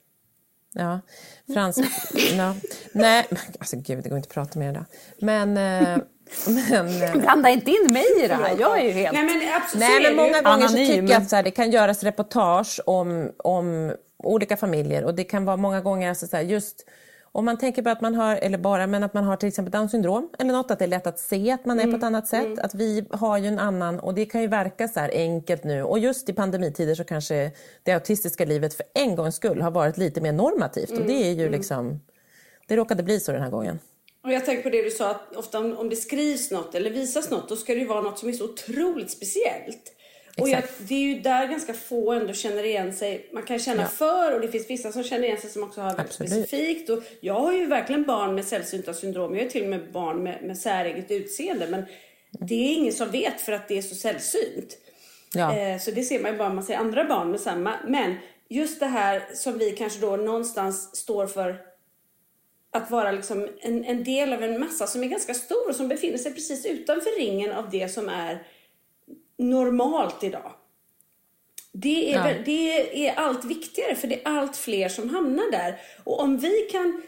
[0.73, 0.99] Ja,
[1.53, 1.79] Frans...
[2.37, 2.55] ja.
[2.91, 3.25] Nej,
[3.59, 4.85] alltså gud, det går inte att prata mer idag.
[5.19, 5.57] Men...
[5.57, 5.97] eh,
[6.47, 9.13] men eh, Blanda inte in mig i det här, jag är ju helt...
[9.13, 10.87] Nej men absolut, Nej, men många gånger så Anonym.
[10.87, 15.23] tycker jag att så här, det kan göras reportage om, om olika familjer och det
[15.23, 16.85] kan vara många gånger alltså så här, just
[17.37, 19.71] om man tänker på att man har, eller bara, men att man har till exempel
[19.71, 22.03] Downs syndrom eller något, att det är lätt att se att man är på ett
[22.03, 22.59] annat sätt.
[22.59, 25.83] Att vi har ju en annan, och det kan ju verka så här enkelt nu.
[25.83, 27.51] Och just i pandemitider så kanske
[27.83, 31.33] det autistiska livet för en gångs skull har varit lite mer normativt och det är
[31.33, 31.99] ju liksom,
[32.67, 33.79] det råkade bli så den här gången.
[34.27, 36.89] Och jag tänker på det du sa att ofta om, om det skrivs något eller
[36.89, 39.93] visas något då ska det ju vara något som är så otroligt speciellt.
[40.37, 43.29] Och jag, det är ju där ganska få ändå känner igen sig.
[43.33, 45.87] Man kan känna för och det finns vissa som känner igen sig som också har
[45.87, 46.31] väldigt Absolut.
[46.31, 46.89] specifikt.
[46.89, 49.35] Och jag har ju verkligen barn med sällsynta syndrom.
[49.35, 51.67] Jag har till och med barn med, med säreget utseende.
[51.67, 51.85] Men
[52.31, 54.77] det är ingen som vet för att det är så sällsynt.
[55.33, 55.57] Ja.
[55.57, 57.73] Eh, så det ser man ju bara om man ser andra barn med samma.
[57.87, 58.15] Men
[58.49, 61.66] just det här som vi kanske då någonstans står för
[62.77, 65.87] att vara liksom en, en del av en massa som är ganska stor och som
[65.87, 68.47] befinner sig precis utanför ringen av det som är
[69.37, 70.51] normalt idag.
[71.71, 72.33] Det är, Ja.
[72.45, 75.81] det är allt viktigare för det är allt fler som hamnar där.
[76.03, 77.01] Och om vi kan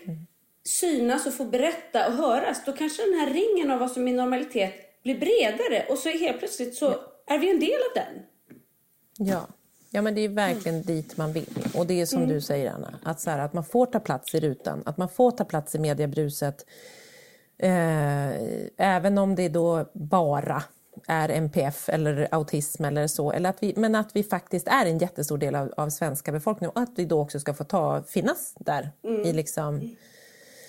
[0.64, 4.14] synas och få berätta och höras, då kanske den här ringen av vad som är
[4.14, 6.96] normalitet blir bredare och så helt plötsligt så
[7.28, 8.24] är vi en del av den.
[9.28, 9.48] Ja.
[9.92, 11.68] Ja, men det är verkligen dit man vill.
[11.76, 12.30] Och det är som Mm.
[12.36, 15.10] du säger, Anna, att, så här, att man får ta plats i rutan, att man
[15.10, 16.66] får ta plats i mediebruset.
[17.58, 18.30] Eh,
[18.78, 20.64] även om det då bara
[21.08, 23.32] är MPF eller autism eller så.
[23.32, 26.72] Eller att vi, men att vi faktiskt är en jättestor del av, av svenska befolkningen
[26.76, 28.92] och att vi då också ska få ta, finnas där.
[29.04, 29.22] Mm.
[29.22, 29.96] I liksom,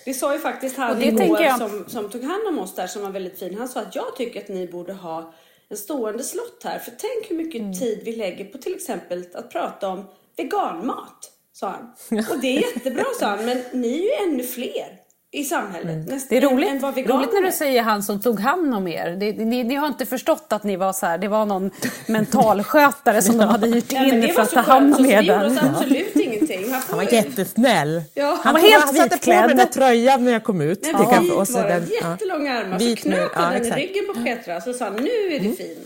[0.05, 2.87] Det sa ju faktiskt han det igår jag- som, som tog hand om oss där
[2.87, 3.57] som var väldigt fin.
[3.57, 5.33] Han sa att jag tycker att ni borde ha
[5.71, 6.79] en stående slott här.
[6.79, 7.73] För tänk hur mycket Mm.
[7.73, 10.05] tid vi lägger på till exempel att prata om
[10.37, 11.31] veganmat.
[11.53, 11.93] Sa han.
[12.31, 13.45] Och det är jättebra sa han.
[13.45, 15.00] Men ni är ju ännu fler
[15.33, 16.07] i samhället.
[16.07, 16.19] Mm.
[16.29, 19.09] Det är roligt, än veganer roligt när du säger han som tog hand om er.
[19.19, 21.71] Det, ni, ni har inte förstått att ni var så här, det var någon
[22.07, 25.27] mentalskötare som de hade hyrt Nej, in det för att ta hand om er vi
[25.27, 26.71] gjorde oss absolut ingenting.
[26.71, 28.01] Han, han var jättesnäll.
[28.13, 30.79] Ja, Han var helt han satte på mig den där tröjan när jag kom ut.
[30.83, 31.21] Nej, men kaffe.
[31.21, 32.11] vit Och så var den, den- ja.
[32.11, 32.79] jättelånga armar.
[32.79, 33.81] Vit så knöt ja, han den i exakt.
[33.81, 35.51] ryggen på Petra så sa han, nu är Mm.
[35.51, 35.77] du fin.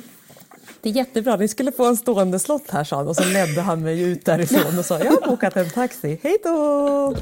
[0.82, 3.62] Det är jättebra, ni skulle få en stående slott här sa han och så ledde
[3.62, 7.16] han mig ut därifrån och sa jag har bokat en taxi, hej då!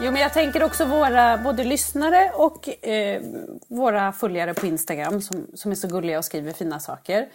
[0.00, 3.22] Jo, men jag tänker också våra både lyssnare och eh,
[3.68, 7.28] våra följare på Instagram som, som är så gulliga och skriver fina saker.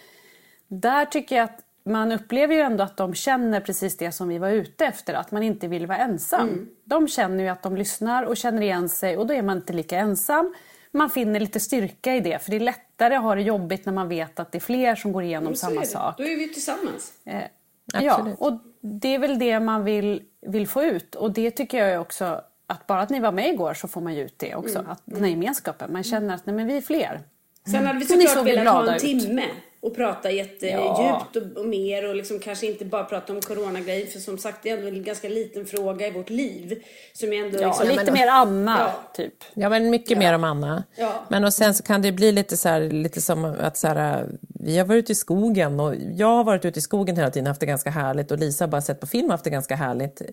[0.68, 4.38] Där tycker jag att man upplever ju ändå att de känner precis det som vi
[4.38, 6.68] var ute efter, att man inte vill vara ensam.
[6.84, 9.72] De känner ju att de lyssnar och känner igen sig och då är man inte
[9.72, 10.54] lika ensam.
[10.90, 13.92] Man finner lite styrka i det, för det är lättare att ha det jobbigt när
[13.92, 16.14] man vet att det är fler som går igenom samma sak.
[16.18, 17.12] Då är vi tillsammans.
[17.24, 17.42] Eh,
[18.00, 21.14] Ja, och det är väl det man vill, vill få ut.
[21.14, 24.14] Och det tycker jag också, att bara att ni var med igår så får man
[24.14, 24.78] ju ut det också.
[24.78, 24.90] Mm.
[24.90, 27.20] Att den här gemenskapen, man känner att nej, men vi är fler.
[27.70, 29.00] Sen hade vi ni såklart velat ha en ut.
[29.00, 29.44] timme
[29.80, 31.26] och prata jättedjupt Ja.
[31.34, 34.70] och, och mer och liksom kanske inte bara prata om coronagrejer för som sagt det
[34.70, 36.82] är ändå en ganska liten fråga i vårt liv.
[37.12, 38.92] Som är ändå Ja, liksom, lite mer Anna, Ja.
[39.14, 39.34] typ.
[39.54, 40.84] Ja, men mycket mer om Anna.
[40.96, 41.24] Ja.
[41.28, 44.28] Men och sen så kan det bli lite, så här, lite som att så här,
[44.64, 47.48] vi har varit i skogen och jag har varit ute i skogen hela tiden och
[47.48, 49.76] haft det ganska härligt och Lisa har bara sett på film och haft det ganska
[49.76, 50.16] härligt.
[50.16, 50.32] Det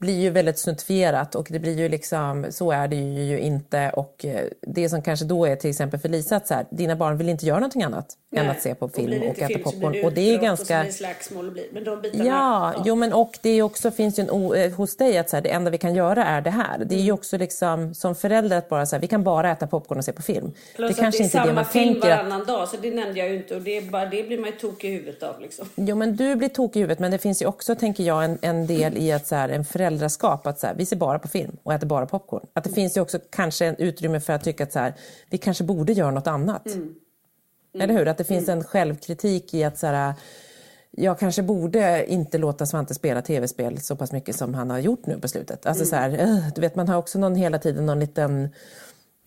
[0.00, 4.24] blir ju väldigt snuttifierat och det blir ju liksom, så är det ju inte och
[4.24, 7.16] eh, det som kanske då är till exempel för Lisa att så här, dina barn
[7.18, 8.56] vill inte göra någonting annat än Nej.
[8.56, 10.38] att se på Och film det och inte äta film popcorn det och det är
[10.38, 12.24] ganska Och det slagsmål och blir, men de bitarna.
[12.24, 15.30] Ja, jo men och det är också, finns ju en o, eh, hos dig att
[15.30, 16.78] så här, det enda vi kan göra är det här.
[16.78, 17.06] Det är Mm.
[17.06, 20.04] ju också liksom som förälder att bara så här, vi kan bara äta popcorn och
[20.04, 20.52] se på film.
[20.76, 22.68] Plus det kanske inte det är är det samma man film tänker att, varannan dag
[22.68, 24.92] så det nämnde jag ju inte och det, bara, det blir man ju tokig i
[24.92, 25.68] huvudet av liksom.
[25.74, 28.38] Jo men du blir tokig i huvudet men det finns ju också, tänker jag, en,
[28.42, 31.28] en del i att så här, en föräldraskap att så här, vi ser bara på
[31.28, 32.46] film och äter bara popcorn.
[32.52, 34.94] Att det finns ju också kanske en utrymme för att tycka att så här,
[35.30, 36.66] vi kanske borde göra något annat.
[36.66, 36.94] Mm.
[37.78, 38.08] Eller hur?
[38.08, 40.14] Att det finns en självkritik i att så här,
[40.90, 45.06] jag kanske borde inte låta Svante spela tv-spel så pass mycket som han har gjort
[45.06, 45.66] nu på slutet.
[45.66, 48.48] Alltså så här, eh, du vet man har också någon hela tiden någon liten...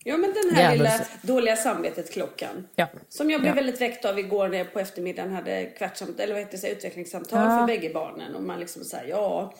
[0.06, 2.68] Ja men den här Djävuls- lilla dåliga samvetet-klockan.
[2.76, 2.86] Ja.
[3.08, 3.54] Som jag blev Ja.
[3.54, 7.38] väldigt väckt av igår när jag på eftermiddagen hade kvartsamt, eller vad heter det, utvecklingssamtal
[7.50, 7.58] Ja.
[7.58, 8.34] för bägge barnen.
[8.34, 9.54] Och man liksom säger ja,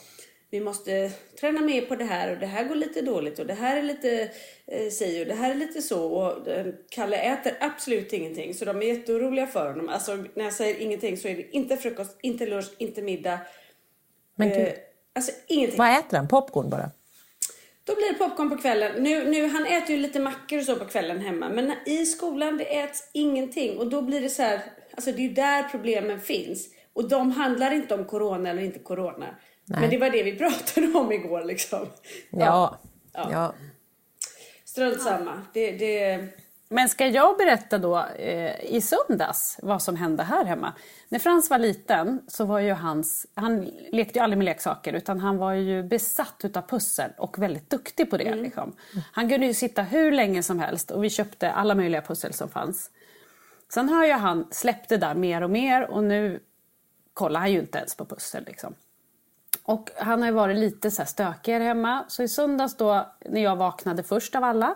[0.50, 3.54] vi måste träna mer på det här och det här går lite dåligt och det
[3.54, 4.30] här är lite
[4.66, 6.04] eh, si och det här är lite så.
[6.12, 9.88] Och eh, Kalle äter absolut ingenting så de är jätteoroliga för honom.
[9.88, 13.38] Alltså när jag säger ingenting så är det inte frukost, inte lunch, inte middag.
[14.36, 14.72] Men Eh,
[15.14, 15.78] alltså ingenting.
[15.78, 16.28] vad äter han?
[16.28, 16.90] Popcorn bara?
[17.84, 19.02] Då blir det popcorn på kvällen.
[19.02, 21.48] Nu, nu, han äter ju lite mackor och så på kvällen hemma.
[21.48, 23.78] Men i skolan det äts ingenting.
[23.78, 24.60] Och då blir det så här,
[24.94, 26.68] alltså det är ju där problemen finns.
[26.92, 29.34] Och de handlar inte om corona eller inte corona.
[29.64, 31.86] Men det var det vi pratade om igår liksom.
[32.30, 32.80] Ja.
[33.12, 33.54] ja.
[34.64, 35.42] Strunt samma.
[35.52, 36.24] Det, det,
[36.74, 40.72] Men ska jag berätta då eh, i söndags vad som hände här hemma?
[41.08, 45.20] När Frans var liten så var ju hans, han lekte ju aldrig med leksaker utan
[45.20, 48.34] han var ju besatt utav pussel och väldigt duktig på det.
[48.34, 48.72] Liksom.
[49.12, 52.48] Han kunde ju sitta hur länge som helst och vi köpte alla möjliga pussel som
[52.48, 52.90] fanns.
[53.68, 56.40] Sen har ju han släppt det där mer och mer och nu
[57.12, 58.44] kollar han ju inte ens på pussel.
[58.44, 58.74] Liksom.
[59.62, 62.04] Och han har ju varit lite så här stökigare hemma.
[62.08, 64.74] Så i söndags då, när jag vaknade först av alla,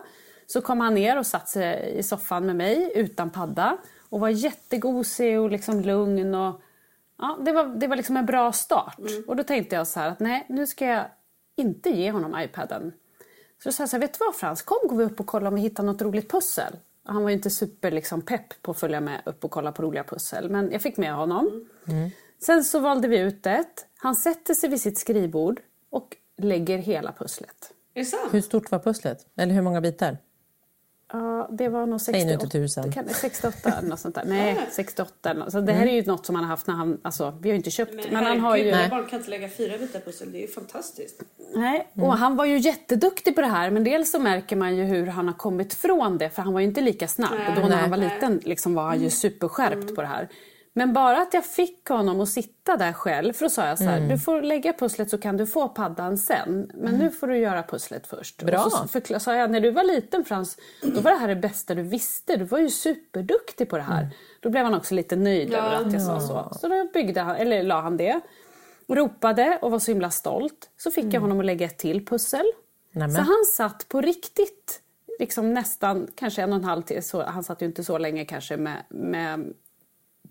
[0.51, 3.77] så kom han ner och satte sig i soffan med mig utan padda.
[4.09, 6.35] Och var jättegosig och liksom lugn.
[6.35, 6.61] Och,
[7.17, 8.99] ja, det, var, det var liksom en bra start.
[9.27, 11.05] Och då tänkte jag så här att nej, nu ska jag
[11.55, 12.93] inte ge honom iPaden.
[13.63, 15.47] Så jag sa så här, vet du vad Frans, kom går vi upp och kollar
[15.47, 16.73] om vi hittar något roligt pussel.
[17.07, 19.71] Och Han var ju inte super liksom, pepp på att följa med upp och kolla
[19.71, 20.49] på roliga pussel.
[20.49, 21.65] Men jag fick med honom.
[22.41, 23.85] Sen så valde vi ut ett.
[23.97, 27.73] Han sätter sig vid sitt skrivbord och lägger hela pusslet.
[28.31, 29.25] Hur stort var pusslet?
[29.35, 30.17] Eller hur många bitar?
[31.13, 32.43] Ja, det var nog Säg nu 68.
[32.43, 32.91] inte tusen.
[32.91, 34.23] Kan, 68 eller något sånt där.
[34.25, 35.51] Nej, 68 eller något.
[35.51, 37.53] Så det här är ju något som han har haft när han, alltså vi har
[37.53, 38.71] ju inte köpt, men, han har ju...
[38.71, 41.21] herregud, barn kan inte lägga fyra bitar pussel, det är ju fantastiskt.
[41.55, 44.83] Nej, och han var ju jätteduktig på det här men dels så märker man ju
[44.83, 47.33] hur han har kommit från det för han var ju inte lika snabb.
[47.37, 48.13] Nej, och då när nej, han var nej.
[48.13, 50.29] liten liksom var han ju superskärpt på det här.
[50.73, 53.83] Men bara att jag fick honom att sitta där själv, för då sa jag så
[53.83, 56.71] här, du får lägga pusslet så kan du få paddan sen.
[56.73, 58.43] Men nu får du göra pusslet först.
[58.43, 58.65] Bra.
[58.65, 61.75] Och så sa jag, när du var liten Frans, då var det här det bästa
[61.75, 62.37] du visste.
[62.37, 64.09] Du var ju superduktig på det här.
[64.39, 66.49] Då blev han också lite nöjd över att jag sa så.
[66.59, 68.21] Så då byggde han, eller la han det.
[68.87, 70.69] Ropade och var så himla stolt.
[70.77, 72.45] Så fick jag honom att lägga ett till pussel.
[72.91, 73.15] Nämen.
[73.15, 74.81] Så han satt på riktigt,
[75.19, 78.57] liksom nästan kanske en och en halv timme, han satt ju inte så länge kanske
[78.57, 79.53] med, med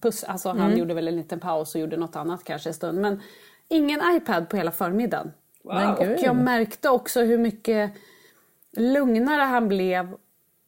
[0.01, 3.01] puss, alltså han gjorde väl en liten paus och gjorde något annat kanske en stund.
[3.01, 3.21] Men
[3.69, 5.33] ingen iPad på hela förmiddagen.
[5.63, 7.93] Men Och jag märkte också hur mycket
[8.77, 10.15] lugnare han blev.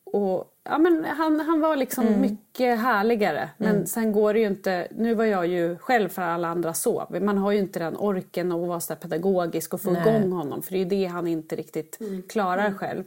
[0.04, 3.50] Och, ja, men han, han var liksom mycket härligare.
[3.56, 4.88] Men sen går det ju inte...
[4.90, 7.22] Nu var jag ju själv för alla andra sov.
[7.22, 10.02] Man har ju inte den orken att vara så pedagogisk och få Nej.
[10.02, 10.62] igång honom.
[10.62, 13.04] För det är ju det han inte riktigt klarar själv.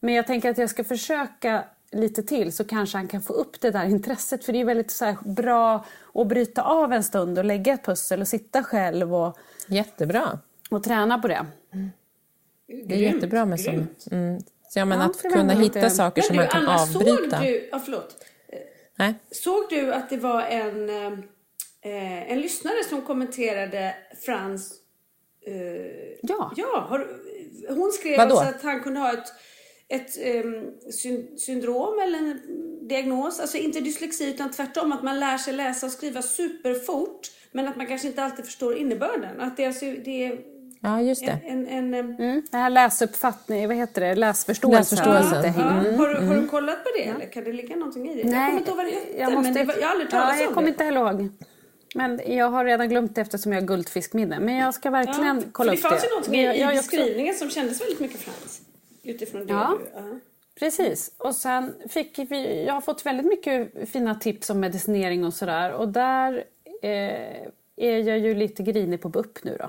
[0.00, 3.60] Men jag tänker att jag ska försöka lite till så kanske han kan få upp
[3.60, 4.44] det där intresset.
[4.44, 7.84] För det är väldigt så här bra att bryta av en stund och lägga ett
[7.84, 10.38] pussel och sitta själv och, Jättebra.
[10.70, 11.46] och träna på det.
[12.86, 13.88] Det är jättebra med sån...
[14.10, 14.40] Mm.
[14.68, 16.82] Så, ja, men Ja, att kunna lite- hitta saker Men som du, man kan Anna,
[16.82, 17.36] avbryta.
[17.38, 17.68] såg du...
[17.72, 18.24] Ja, förlåt.
[18.96, 19.14] Nej.
[19.30, 23.94] Såg du att det var en, eh, en lyssnare som kommenterade
[24.26, 24.72] Frans...
[25.46, 25.54] Eh,
[26.22, 26.52] Ja.
[26.56, 27.06] ja har,
[27.68, 28.36] hon skrev Vadå?
[28.38, 29.32] alltså att han kunde ha ett,
[29.90, 32.40] ett ehm, syn, syndrom eller en
[32.88, 33.40] diagnos.
[33.40, 37.76] Alltså inte dyslexi utan tvärtom att man lär sig läsa och skriva superfort men att
[37.76, 39.40] man kanske inte alltid förstår innebörden.
[39.40, 40.38] Att det, är alltså, det är
[40.82, 41.38] Ja, just det.
[41.46, 41.66] en...
[41.66, 42.42] en, en Mm.
[42.50, 44.14] Det här läsuppfattning, vad heter det?
[44.14, 44.78] Läsförståelse.
[44.96, 45.54] Läsförståelse.
[45.58, 45.98] Ja, Mm.
[45.98, 48.30] har, du, har du kollat på det eller kan det ligga någonting i det?
[48.30, 50.10] jag kommer inte ihåg vad det hette jag måste- men det var, jag har aldrig
[50.10, 51.28] talat ja, om Jag kommer inte heller ihåg.
[51.94, 54.40] Men jag har redan glömt det eftersom jag har guldfiskminne.
[54.40, 56.06] Men jag ska verkligen kolla upp det fanns det.
[56.06, 58.60] ju någonting i, i beskrivningen som kändes väldigt mycket Frans.
[59.02, 59.78] Utifrån det Ja.
[59.78, 59.90] du...
[59.94, 60.02] Ja.
[60.60, 61.14] Precis.
[61.18, 65.72] Och sen fick vi, jag har fått väldigt mycket fina tips om medicinering och sådär.
[65.72, 66.44] Och där
[66.82, 66.90] eh,
[67.76, 69.68] är jag ju lite grinig på BUP nu då.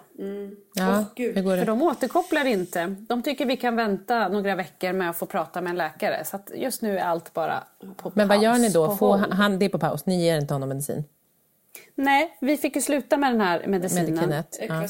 [0.73, 1.35] Ja, Åh, gud.
[1.35, 1.65] hur går För det?
[1.65, 2.95] de återkopplar inte.
[2.99, 6.25] De tycker vi kan vänta några veckor med att få prata med en läkare.
[6.25, 7.63] Så att just nu är allt bara
[7.97, 8.87] på Men vad paus, gör ni då?
[8.87, 9.33] på Få, hold.
[9.33, 11.03] han, det är på paus, ni ger inte honom medicin?
[12.03, 14.05] Nej, vi fick ju sluta med den här medicinen.
[14.05, 14.59] Medikinet?
[14.69, 14.87] Ja.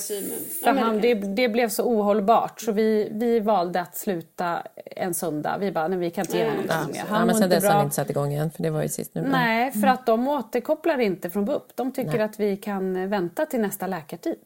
[0.64, 5.58] För han, det, det blev så ohållbart så vi, vi valde att sluta en söndag.
[5.58, 6.74] Vi bara, nej vi kan inte ge honom Ja.
[6.76, 7.18] någonting mer.
[7.20, 9.16] ja, men sen dess har ni inte satt igång igen, för det var ju sist
[9.16, 9.22] nu.
[9.22, 11.76] Nej, för att de återkopplar inte från BUP.
[11.76, 14.40] De tycker att vi kan vänta till nästa läkartid.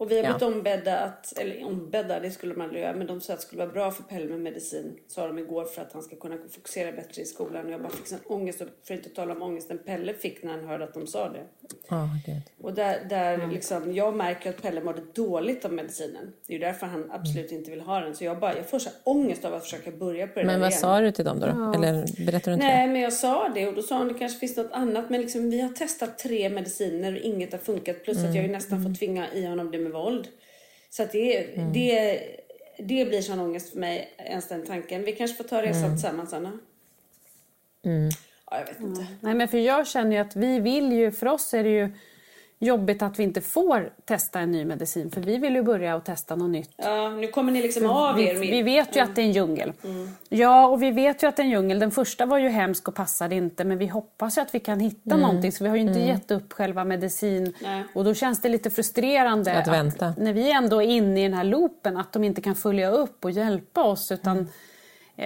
[0.00, 0.38] Och vi har Ja.
[0.38, 3.46] blivit ombedda att, eller ombedda, det skulle man aldrig göra, men de sa att det
[3.46, 6.36] skulle vara bra för Pelle med medicin, sa de igår, för att han ska kunna
[6.50, 7.66] fokusera bättre i skolan.
[7.66, 10.52] Och jag bara fick sån ångest, för att inte tala om ångesten Pelle fick när
[10.52, 11.42] han hörde att de sa det.
[11.88, 12.42] Ja, gud.
[12.62, 16.32] Och där, där liksom, jag märker att Pelle mådde dåligt av medicinen.
[16.46, 18.14] Det är ju därför han absolut inte vill ha den.
[18.16, 20.68] Så jag bara, jag får så ångest av att försöka börja på det Men vad
[20.70, 20.80] igen.
[20.80, 21.46] sa du till dem då?
[21.46, 21.72] då?
[21.74, 21.92] Eller
[22.26, 24.56] berättade du inte Nej, men jag sa det och då sa hon det kanske finns
[24.56, 25.10] något annat.
[25.10, 28.04] Men liksom, vi har testat tre mediciner och inget har funkat.
[28.04, 30.28] Plus att jag ju nästan fått tvinga i honom det med våld.
[30.90, 32.20] Så att det, det,
[32.78, 35.04] det blir sån ångest för mig, ens den tanken.
[35.04, 36.58] Vi kanske får ta resan tillsammans, Anna.
[38.50, 39.06] Ja, jag vet inte.
[39.20, 41.90] Nej, men för jag känner ju att vi vill ju, för oss är det ju
[42.58, 45.10] jobbigt att vi inte får testa en ny medicin.
[45.10, 46.70] För vi vill ju börja och testa något nytt.
[46.76, 48.34] Ja, nu kommer ni liksom av er.
[48.34, 49.72] Vi, med- vi vet ju att det är en djungel.
[50.28, 51.78] Ja, och vi vet ju att det är en djungel.
[51.78, 53.64] Den första var ju hemsk och passade inte.
[53.64, 55.52] Men vi hoppas ju att vi kan hitta någonting.
[55.52, 57.52] Så vi har ju inte gett upp själva medicin.
[57.62, 57.82] Nej.
[57.94, 60.14] Och då känns det lite frustrerande Att vänta.
[60.18, 63.24] när vi ändå är inne i den här loopen att de inte kan följa upp
[63.24, 64.12] och hjälpa oss.
[64.12, 64.44] Utan eh,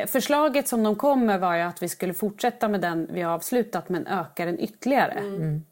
[0.07, 3.33] Förslaget som de kom med var ju att vi skulle fortsätta med den vi har
[3.35, 5.23] avslutat men öka den ytterligare.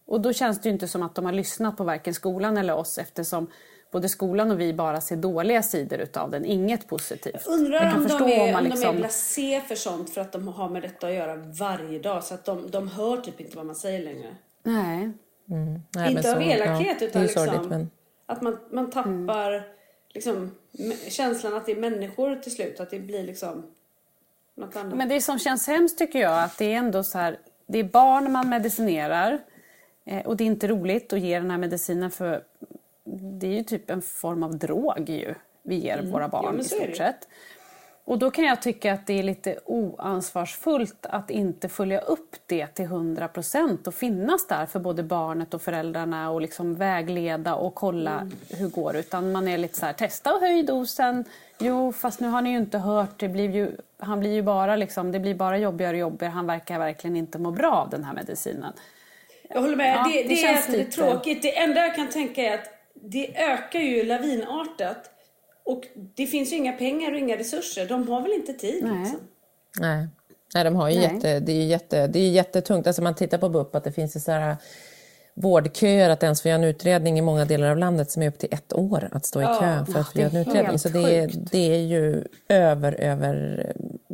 [0.06, 2.74] Och då känns det ju inte som att de har lyssnat på varken skolan eller
[2.76, 3.46] oss eftersom
[3.92, 7.46] både skolan och vi bara ser dåliga sidor utav den, inget positivt.
[7.46, 9.74] Undrar Jag kan om, förstå de är, om man om de liksom- är blasé för
[9.74, 12.24] sånt för att de har med detta att göra varje dag.
[12.24, 14.34] Så att de, de hör typ inte vad man säger längre.
[14.62, 15.10] Nej.
[15.46, 17.90] Nej, men inte av så- elakhet ja, utan liksom sorgligt, men...
[18.26, 19.62] att man, man tappar
[20.14, 22.80] liksom, m- känslan att det är människor till slut.
[22.80, 23.62] Att det blir liksom
[24.60, 24.96] något annat.
[24.96, 27.84] Men det som känns hemskt tycker jag att det är ändå så här, det är
[27.84, 29.38] barn man medicinerar
[30.04, 32.44] eh, och det är inte roligt att ge den här medicinen för
[33.40, 36.20] det är ju typ en form av drog ju vi ger våra Mm.
[36.22, 37.28] Ja, barn men i stort sett.
[38.10, 42.66] Och då kan jag tycka att det är lite oansvarsfullt att inte följa upp det
[42.66, 48.10] till 100% och finnas där för både barnet och föräldrarna och liksom vägleda och kolla
[48.10, 48.32] mm.
[48.50, 48.96] hur det går.
[48.96, 51.24] Utan man är lite så här, testa och höj dosen.
[51.58, 53.18] Jo, fast nu har ni ju inte hört.
[53.18, 56.32] Det blir ju, han blir ju bara liksom, det blir bara jobbigare och jobbigare.
[56.32, 58.72] Han verkar verkligen inte må bra av den här medicinen.
[59.48, 59.96] Jag håller med.
[59.96, 60.90] Ja, det, det, det är lite...
[60.90, 61.42] tråkigt.
[61.42, 65.10] Det enda jag kan tänka är att det ökar ju lavinartat
[65.64, 67.86] och det finns ju inga pengar och inga resurser.
[67.86, 68.84] De har väl inte tid?
[68.84, 69.00] Nej.
[69.00, 69.20] Liksom.
[69.80, 70.08] Nej.
[70.54, 72.86] Nej, de har ju jätte, det, är jätte, det är jättetungt.
[72.86, 74.56] Alltså man tittar på BUP att det finns så här
[75.34, 78.38] vårdköer att ens få göra en utredning i många delar av landet som är upp
[78.38, 80.78] till ett år att stå i ja, kö för att få göra en utredning.
[80.78, 83.66] Så det är, det är ju över, över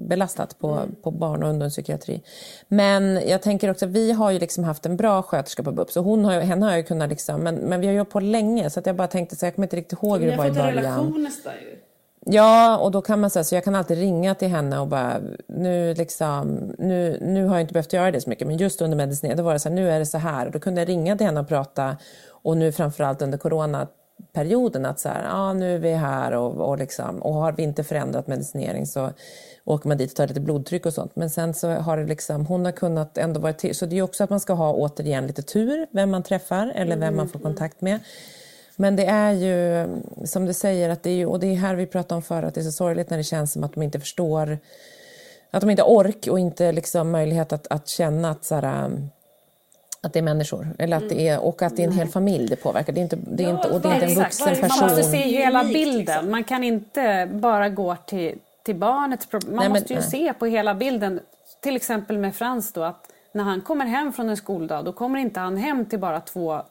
[0.07, 0.95] belastat på, mm.
[1.03, 2.23] på barn och ungdomspsykiatri.
[2.69, 6.01] Men jag tänker också, vi har ju liksom haft en bra sköterska på BUP så
[6.01, 8.81] hon har, henne har jag kunnat liksom, men, men vi har jobbat på länge så
[8.81, 10.75] att jag bara tänkte så jag kommer inte riktigt ihåg hur det var i början.
[10.75, 11.77] Ni har fått en relation nästan ju.
[12.29, 15.21] Ja, och då kan man säga så jag kan alltid ringa till henne och bara,
[15.47, 18.97] nu liksom, nu, nu har jag inte behövt göra det så mycket, men just under
[18.97, 20.47] medicinering, då var det så här, nu är det så här.
[20.47, 21.97] Och då kunde jag ringa till henne och prata,
[22.29, 26.79] och nu framförallt under coronaperioden, att så här, ja nu är vi här och, och,
[26.79, 29.11] liksom, och har vi inte förändrat medicinering så
[29.67, 31.17] åker man dit och tar lite blodtryck och sånt.
[31.17, 34.03] Men sen så har det liksom, hon har kunnat ändå vara till, så det är
[34.03, 37.39] också att man ska ha återigen lite tur, vem man träffar eller vem man får
[37.39, 38.01] kontakt med.
[38.77, 39.87] Men det är ju
[40.25, 42.45] som du säger, att det är ju, och det är här vi pratade om förut,
[42.45, 44.59] att det är så sorgligt när det känns som att de inte förstår,
[45.51, 48.91] att de inte har ork och inte liksom möjlighet att, att känna att, så här,
[50.01, 50.69] att det är människor.
[50.79, 52.93] Eller att det är, och att det är en hel familj det påverkar.
[52.93, 54.69] Det är inte, det är inte, och det är inte en vuxen person.
[54.69, 55.99] Man måste se hela bilden.
[55.99, 56.31] Liksom.
[56.31, 59.57] Man kan inte bara gå till, till barnets problem.
[59.57, 60.09] Man nej, måste ju nej.
[60.09, 61.21] se på hela bilden.
[61.61, 65.19] Till exempel med Frans då, att när han kommer hem från en skoldag då kommer
[65.19, 66.63] inte han hem till bara två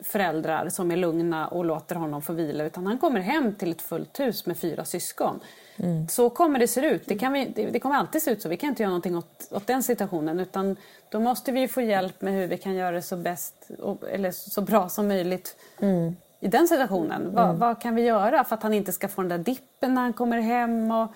[0.00, 3.82] föräldrar som är lugna och låter honom få vila utan han kommer hem till ett
[3.82, 5.40] fullt hus med fyra syskon.
[5.76, 6.08] Mm.
[6.08, 7.02] Så kommer det se ut.
[7.06, 8.48] Det, kan vi, det, det, kommer alltid se ut så.
[8.48, 10.76] Vi kan inte göra någonting åt, åt den situationen utan
[11.08, 13.70] då måste vi få hjälp med hur vi kan göra det så, bäst,
[14.10, 16.16] eller så bra som möjligt mm.
[16.40, 17.22] i den situationen.
[17.22, 17.34] Mm.
[17.34, 20.02] Vad, vad, kan vi göra för att han inte ska få den där dippen när
[20.02, 20.90] han kommer hem?
[20.90, 21.08] Och,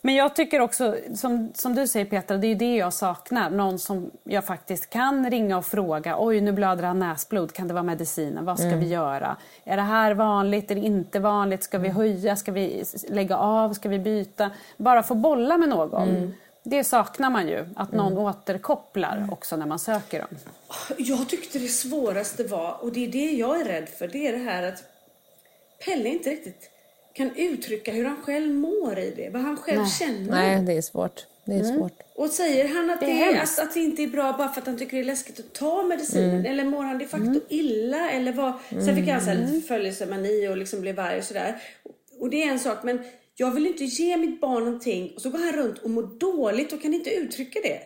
[0.00, 3.50] men jag tycker också, som, som du säger Petra, det är det jag saknar.
[3.50, 6.16] Någon som jag faktiskt kan ringa och fråga.
[6.18, 7.52] Oj, nu blöder han näsblod.
[7.52, 8.44] Kan det vara medicinen?
[8.44, 8.80] Vad ska mm.
[8.80, 9.36] vi göra?
[9.64, 10.70] Är det här vanligt?
[10.70, 11.62] Är det inte vanligt?
[11.62, 12.36] Ska vi höja?
[12.36, 13.72] Ska vi lägga av?
[13.72, 14.50] Ska vi byta?
[14.76, 16.08] Bara få bolla med någon.
[16.08, 16.34] Mm.
[16.62, 18.24] Det saknar man ju, att någon mm.
[18.24, 20.28] återkopplar också när man söker dem.
[20.98, 24.32] Jag tyckte det svåraste var, och det är det jag är rädd för, det är
[24.32, 24.82] det här att
[25.84, 26.70] Pelle inte riktigt
[27.18, 29.90] kan uttrycka hur han själv mår i det, vad han själv Nej.
[29.90, 30.30] känner.
[30.30, 31.26] Nej, det är svårt.
[31.44, 31.76] Det är mm.
[31.76, 32.00] svårt.
[32.14, 34.60] Och säger han att det, det är, att, att, det inte är bra bara för
[34.60, 36.30] att han tycker det är läskigt att ta medicinen?
[36.30, 36.46] Mm.
[36.46, 37.40] Eller mår han de facto mm.
[37.48, 38.10] illa?
[38.10, 38.52] Eller vad?
[38.68, 39.48] Sen fick han mm.
[39.48, 41.62] förföljelsemani och liksom blev arg och sådär.
[42.20, 43.00] Och det är en sak, men
[43.34, 46.72] jag vill inte ge mitt barn någonting och så går han runt och mår dåligt
[46.72, 47.80] och kan inte uttrycka det.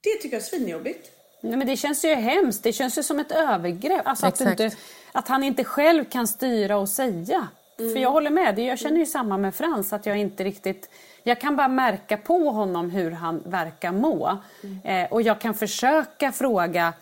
[0.00, 1.10] Det tycker jag är svinjobbigt.
[1.40, 2.62] Nej, men det känns ju hemskt.
[2.62, 4.02] Det känns ju som ett övergrepp.
[4.04, 4.70] Alltså att, inte,
[5.12, 7.48] att han inte själv kan styra och säga.
[7.78, 7.92] Mm.
[7.92, 10.90] För jag håller med, jag känner ju samma med Frans att jag inte riktigt
[11.26, 14.38] jag kan bara märka på honom hur han verkar må.
[14.62, 15.04] Mm.
[15.04, 16.92] Eh, och jag kan försöka fråga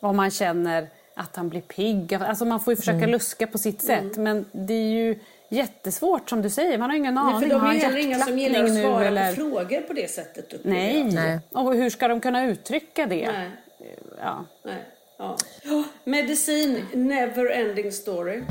[0.00, 2.14] om han känner att han blir pigg.
[2.14, 3.10] Alltså man får ju försöka mm.
[3.10, 4.16] luska på sitt sätt.
[4.16, 4.22] Mm.
[4.22, 5.18] Men det är ju
[5.48, 6.78] jättesvårt som du säger.
[6.78, 7.48] Man har ingen aning.
[7.48, 9.30] Nej, för de är heller inga som gillar att svara eller...
[9.30, 10.54] på frågor på det sättet.
[10.64, 11.04] Nej.
[11.04, 11.40] Nej.
[11.50, 13.32] Och hur ska de kunna uttrycka det?
[13.32, 13.50] Nej.
[14.20, 14.44] Ja.
[14.64, 14.84] Nej.
[15.18, 15.36] Ja.
[16.04, 18.42] Medicin, never ending story.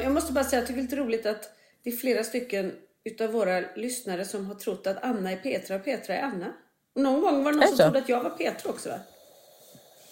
[0.00, 1.50] Jag måste bara säga att jag tycker det är lite roligt att
[1.82, 2.72] det är flera stycken
[3.04, 6.52] utav våra lyssnare som har trott att Anna är Petra och Petra är Anna.
[6.94, 8.98] Och någon gång var det någon som trodde att jag var Petra också va?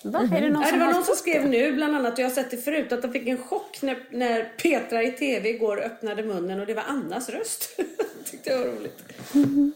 [0.03, 0.19] Va?
[0.19, 0.33] Mm.
[0.33, 2.35] Är det någon Nej, det var någon som skrev nu bland annat, och jag har
[2.35, 6.23] sett det förut, att de fick en chock när, när Petra i TV igår öppnade
[6.23, 7.81] munnen och det var Annas röst.
[8.25, 8.99] tyckte jag var roligt.
[9.35, 9.73] Mm.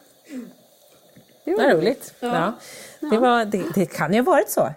[1.44, 2.14] Det var roligt.
[2.20, 2.28] Ja.
[3.00, 3.10] ja.
[3.10, 4.72] Det, var, det, det, kan ju ha varit så.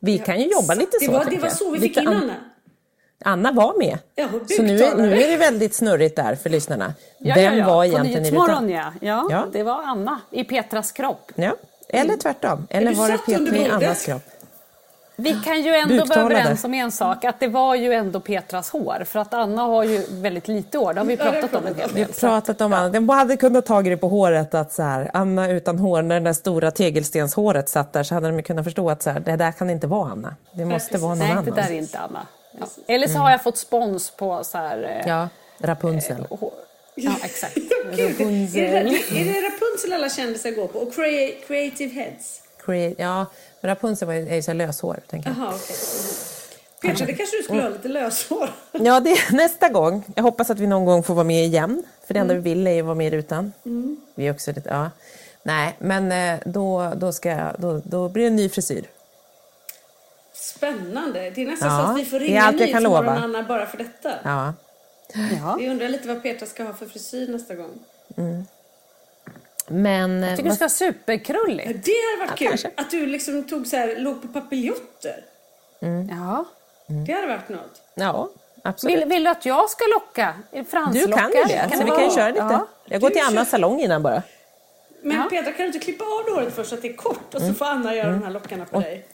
[0.00, 1.06] Vi kan ju jobba lite så.
[1.06, 2.34] Det var, det var så vi fick in Anna.
[3.26, 3.98] Anna var med.
[4.14, 6.94] Ja, så nu är, nu är det väldigt snurrigt där för lyssnarna.
[7.18, 7.66] Ja, Vem ja, ja.
[7.66, 8.70] var egentligen irritant?
[8.70, 8.92] Ja.
[9.00, 11.32] Ja, ja, det var Anna i Petras kropp.
[11.34, 11.52] Ja.
[11.88, 12.66] Eller tvärtom.
[12.70, 14.22] Eller var det Petra i Annas kropp?
[15.16, 18.70] Vi kan ju ändå vara överens om en sak, att det var ju ändå Petras
[18.70, 19.04] hår.
[19.04, 21.88] För att Anna har ju väldigt lite hår, det har vi pratat om en hel
[21.88, 21.94] del.
[21.94, 25.10] Vi har pratat om Anna, de hade kunnat ta det på håret att så här,
[25.14, 28.90] Anna utan hår, när det där stora tegelstenshåret satt där så hade de kunnat förstå
[28.90, 30.34] att så här, det där kan inte vara Anna.
[30.52, 31.44] Det måste vara någon annan.
[31.44, 32.26] Nej, det där är inte Anna.
[32.60, 32.66] Ja.
[32.86, 34.82] Eller så har jag fått spons på så här...
[34.82, 35.28] Eh, ja,
[35.58, 36.26] Rapunzel.
[36.30, 36.38] Eh,
[36.94, 37.56] ja, exakt.
[37.92, 38.62] Rapunzel.
[38.64, 40.78] Är det, är det Rapunzel alla kändisar går på?
[40.78, 40.94] Och
[41.46, 42.40] Creative Heads?
[42.64, 43.26] create, ja,
[43.60, 45.38] men Rapunzel var ju- är ju så här löshår, tänker jag.
[45.38, 45.76] Jaha, okej.
[46.82, 48.50] Petra, det kanske du skulle ha lite löshår.
[48.72, 50.04] Ja, det är nästa gång.
[50.14, 51.82] Jag hoppas att vi någon gång får vara med igen.
[52.06, 53.52] För det enda vi vill är ju att vara med i rutan.
[54.14, 54.90] Vi är också lite, ja.
[55.42, 58.84] Nej, men eh, då, då, ska jag, då, då blir det en ny frisyr.
[60.56, 61.30] Spännande.
[61.30, 63.08] Det är nästan Ja, så att vi får ringa kan Nyhetsmorgon.
[63.08, 64.10] Anna bara för detta.
[64.24, 64.52] Ja.
[65.42, 65.56] Ja.
[65.58, 67.78] Vi undrar lite vad Petra ska ha för frisyr nästa gång.
[69.68, 70.22] Men...
[70.22, 71.84] Jag tycker det ska vara superkrulligt.
[71.84, 72.48] Det hade varit kul.
[72.48, 72.70] kanske.
[72.76, 75.24] Att du liksom tog så här, låg på papiljotter.
[76.10, 76.44] Ja.
[77.06, 77.82] Det hade varit något.
[77.94, 78.30] Ja,
[78.62, 78.96] absolut.
[78.96, 80.34] Vill, vill du att jag ska locka?
[80.70, 81.06] Franslocka?
[81.06, 82.40] du kan ju det, så vi kan ju köra lite.
[82.40, 82.66] Ja.
[82.84, 84.22] Jag går till Annas salong innan bara.
[85.02, 85.26] Men Ja.
[85.30, 87.54] Petra, kan du inte klippa av håret först så att det är kort och så
[87.54, 89.06] får Anna göra de här lockarna på dig?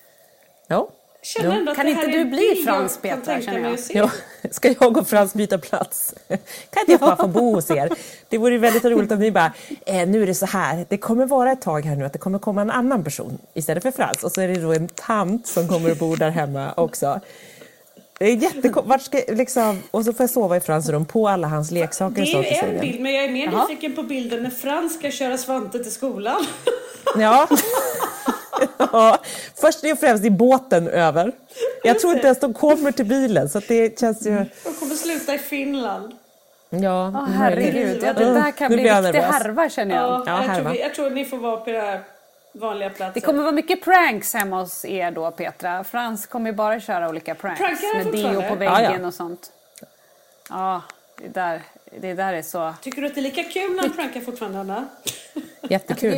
[0.66, 0.88] Ja.
[1.22, 3.78] Att Kan inte du bli det jag Frans, kan Petra, tänka känner jag?
[3.88, 4.10] Ja,
[4.50, 6.14] ska jag och Frans byta plats?
[6.70, 7.90] Kan inte jag bara få bo hos er?
[8.28, 9.52] Det vore väldigt roligt om ni bara,
[9.86, 12.18] eh, nu är det så här, det kommer vara ett tag här nu att det
[12.18, 14.24] kommer komma en annan person istället för Frans.
[14.24, 17.20] Och så är det då en tant som kommer att bo där hemma också.
[18.18, 19.30] Det är jättekonstigt.
[19.30, 22.44] Liksom, och så får jag sova i Frans rum på alla hans leksaker Det och
[22.44, 23.66] är ju en bild, men jag är mer Jaha.
[23.66, 26.46] nyfiken på bilden när Frans ska köra Svante till skolan.
[27.16, 27.48] Ja.
[28.92, 29.18] ja.
[29.54, 31.32] Först och främst är båten över.
[31.82, 34.44] Jag tror inte ens de kommer till bilen så att det känns ju...
[34.64, 36.12] De kommer sluta i Finland.
[36.70, 40.04] Ja, Åh, herregud, ja, det där kan Nu bli jag riktig härva känner jag.
[40.04, 40.72] Ja, Ja, jag, tror härva.
[40.72, 41.98] vi, jag tror ni får vara på era
[42.52, 43.14] vanliga platser.
[43.14, 45.84] Det kommer vara mycket pranks hemma hos er då Petra.
[45.84, 47.60] Frans kommer ju bara köra olika pranks.
[47.60, 49.06] Prankar med deo på väggen Ja, ja.
[49.06, 49.52] och sånt.
[50.50, 50.82] Ja,
[51.18, 51.62] det där,
[52.00, 52.74] det där är så...
[52.82, 54.84] Tycker du att det är lika kul när han prankar fortfarande, Anna?
[55.62, 56.14] Jättekul.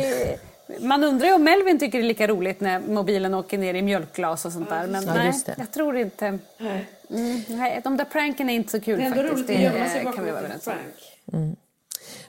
[0.79, 3.81] Man undrar ju om Melvin tycker det är lika roligt när mobilen åker ner i
[3.81, 4.87] mjölkglas och sånt där.
[4.87, 6.39] Men Ja, nej, jag tror inte...
[6.57, 6.85] Nej.
[7.09, 9.49] Mm, nej, de där pranken är inte så kul Det är ändå faktiskt.
[9.49, 10.33] roligt att gömma sig bakom en
[10.63, 11.57] prank.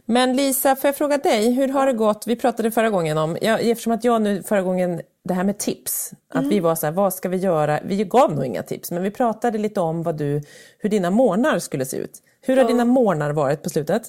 [0.05, 2.27] Men Lisa, får jag fråga dig, hur har det gått?
[2.27, 5.59] Vi pratade förra gången om, ja, eftersom att jag nu förra gången, det här med
[5.59, 7.81] tips, att vi var så här, vad ska vi göra?
[7.85, 10.43] Vi gav nog inga tips, men vi pratade lite om vad du,
[10.79, 12.23] hur dina månader skulle se ut.
[12.41, 14.03] Hur har dina månader varit på slutet?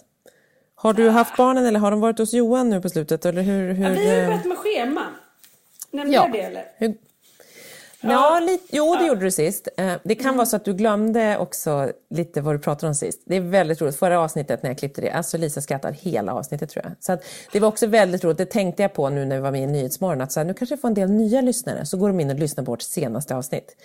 [0.76, 3.26] Har du haft barnen eller har de varit hos Johan nu på slutet?
[3.26, 5.02] Eller hur, hur, Ja, vi har ju eh, börjat med schema.
[5.92, 6.22] Nämnde Ja.
[6.24, 6.64] jag det eller?
[6.78, 6.96] hur,
[8.02, 9.68] Ja, lite, jo det gjorde du sist.
[9.78, 13.22] Eh, Det kan vara så att du glömde också lite vad du pratade om sist.
[13.26, 13.96] Det är väldigt roligt.
[14.00, 16.94] Förra avsnittet när jag klippte det, alltså Lisa skrattar hela avsnittet tror jag.
[17.00, 19.52] Så att det var också väldigt roligt, det tänkte jag på nu när vi var
[19.52, 21.98] med i Nyhetsmorgon, att så här, nu kanske jag får en del nya lyssnare, så
[21.98, 23.76] går de in och lyssnar på vårt senaste avsnitt.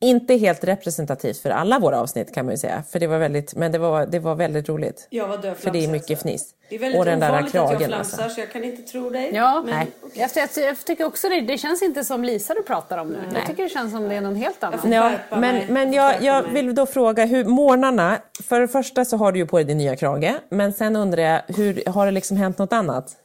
[0.00, 3.54] Inte helt representativt för alla våra avsnitt kan man ju säga, för det var väldigt,
[3.54, 5.06] men det var, det var väldigt roligt.
[5.10, 6.22] Jag var död För det är mycket alltså.
[6.28, 6.54] fniss.
[6.68, 8.34] Det är väldigt Och den där ovanligt att jag kragen, flamsar alltså.
[8.34, 9.30] så jag kan inte tro dig.
[9.34, 9.86] Ja, men, Nej.
[10.14, 11.40] jag, jag, jag tycker också det.
[11.40, 13.18] Det känns inte som Lisa du pratar om nu.
[13.34, 14.92] Jag tycker det känns som det är någon helt annan.
[14.92, 15.66] Ja, men, mig.
[15.68, 18.18] men Jag jag, vill då fråga, hur morgnarna,
[18.48, 21.22] för det första så har du ju på dig din nya krage, men sen undrar
[21.22, 23.16] jag, hur, har det liksom hänt något annat?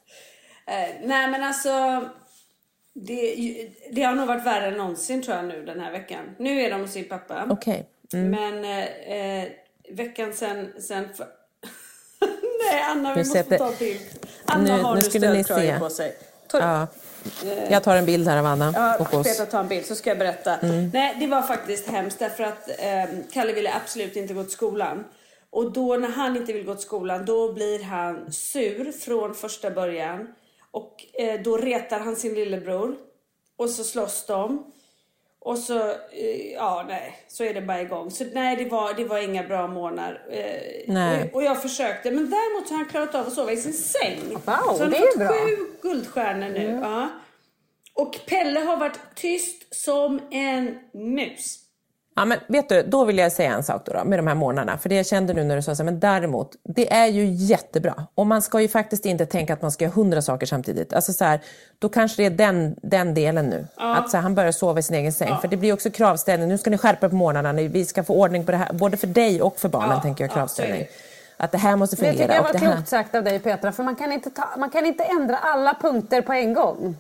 [0.68, 1.70] Eh, nej men alltså.
[2.94, 3.36] Det,
[3.92, 6.36] det har nog varit värre än någonsin tror jag nu den här veckan.
[6.38, 7.48] Nu är de hos sin pappa.
[7.50, 7.86] Okej.
[8.12, 8.84] Men eh,
[9.44, 9.50] eh,
[9.90, 10.74] veckan sen...
[10.82, 11.28] sen för...
[12.72, 14.02] Nej Anna vi Nu måste sätter- ta bild.
[14.46, 15.80] Anna Nu- har nu nu skulle ni stödkrage se.
[15.80, 16.16] på sig.
[16.48, 16.88] Ta, Ja.
[17.70, 19.28] Jag tar en bild här av Anna Ja, och oss.
[19.28, 20.58] Petra tar en bild så ska jag berätta.
[20.94, 25.04] Nej, det var faktiskt hemskt därför att eh, Kalle ville absolut inte gå till skolan.
[25.50, 29.72] Och då när han inte vill gå till skolan då blir han sur från första
[29.72, 30.28] början.
[30.74, 32.96] Och eh, då retar han sin lillebror.
[33.58, 34.74] Och så slåss de.
[35.40, 38.12] Och så, eh, ja nej, så är det bara igång.
[38.12, 40.22] Så nej, det var, det var inga bra månader.
[40.30, 41.24] Eh, Nej.
[41.24, 43.74] Och, och jag försökte, men däremot så har han klarat av att sova i sin
[43.74, 44.20] säng.
[44.30, 46.80] Wow, så han det har är fått sju guldstjärnor nu.
[46.84, 47.10] Ja.
[47.94, 51.60] Och Pelle har varit tyst som en mus.
[52.16, 54.36] Ja, men vet du, då vill jag säga en sak då, då med de här
[54.36, 54.78] månaderna.
[54.78, 57.26] För det jag kände nu när du sa så här, men däremot, det är ju
[57.26, 58.08] jättebra.
[58.16, 60.94] Och man ska ju faktiskt inte tänka att man ska göra hundra saker samtidigt.
[60.94, 61.40] Alltså så här,
[61.80, 63.68] då kanske det är den, den delen nu.
[63.78, 65.38] Att så här, han börjar sova i sin egen säng.
[65.42, 68.46] För det blir också kravställning, nu ska ni skärpa på morgnarna, vi ska få ordning
[68.46, 68.74] på det här.
[68.74, 70.80] Både för dig och för barnen Ja, tänker jag ja, kravställning.
[70.80, 71.44] det.
[71.44, 72.18] att det här måste Det fungera.
[72.18, 72.74] tycker jag och var det här...
[72.76, 75.74] klokt sagt av dig Petra, för man kan, inte ta, man kan inte ändra alla
[75.82, 76.96] punkter på en gång.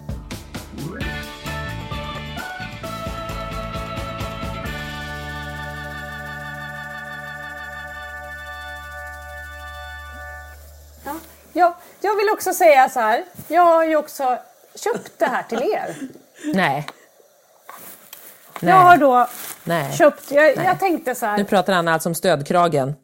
[11.54, 14.38] Jag, jag vill också säga så här, jag har ju också
[14.76, 15.96] köpt det här till er.
[16.54, 16.88] Nej.
[18.60, 19.28] Jag har då
[19.64, 19.94] Nej.
[19.98, 20.66] köpt, jag, Nej.
[20.66, 22.96] jag tänkte så här, Nu pratar Anna alltså om stödkragen.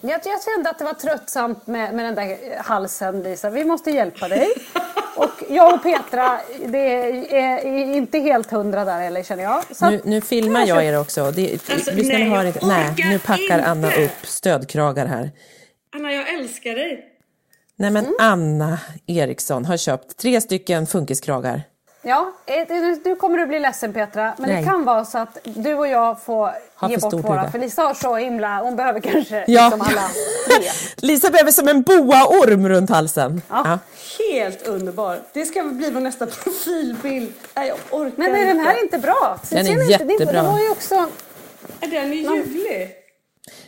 [0.00, 3.50] Jag, jag kände att det var tröttsamt med, med den där halsen Lisa.
[3.50, 4.48] Vi måste hjälpa dig.
[5.16, 6.78] Och jag och Petra, det
[7.30, 9.76] är, inte helt hundra där heller känner jag.
[9.76, 11.30] Så Nu, nu filmar jag er också.
[11.30, 12.66] Det, Alltså, nej, hör jag inte.
[12.66, 14.04] Nej, nu packar Anna inte.
[14.04, 15.30] upp stödkragar här.
[15.96, 17.15] Anna, jag älskar dig.
[17.78, 18.16] Nej men Mm.
[18.18, 21.62] Anna Eriksson har köpt tre stycken funkiskragar.
[22.02, 24.58] Ja, eh, nu- nu kommer du bli ledsen Petra, men Nej.
[24.62, 27.38] det kan vara så att du och jag får Har ge för bort våra.
[27.38, 27.52] huvud.
[27.52, 29.64] För Lisa har så himla, hon behöver kanske Ja.
[29.64, 30.08] liksom alla
[30.48, 30.68] tre.
[31.08, 33.42] Lisa behöver som en boaorm runt halsen.
[33.48, 33.78] Ja.
[34.32, 35.18] Helt underbar.
[35.32, 37.32] Det ska bli vår nästa profilbild.
[37.54, 39.38] Nej, jag orkar Men är den här inte bra?
[39.50, 39.92] Den är Ser ni inte?
[40.14, 40.42] Jättebra.
[40.42, 41.06] Det var ju också...
[41.80, 42.90] Den är ljuvlig.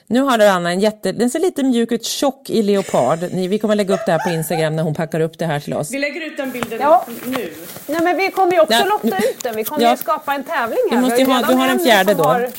[0.06, 1.12] Nu har Anna en jätte...
[1.12, 3.18] Den ser lite mjuk ut, tjock i leopard.
[3.32, 5.60] Ni, vi kommer lägga upp det här på Instagram när hon packar upp det här
[5.60, 5.90] till oss.
[5.90, 7.06] Vi lägger ut den bilden Ja.
[7.26, 7.52] nu.
[7.86, 8.84] Nej men vi kommer ju också Ja.
[8.84, 9.56] lotta ut den.
[9.56, 9.90] Vi kommer Ja.
[9.90, 10.96] ju skapa en tävling här.
[10.96, 12.22] Vi måste ha- du har en fjärde då.
[12.24, 12.50] Har...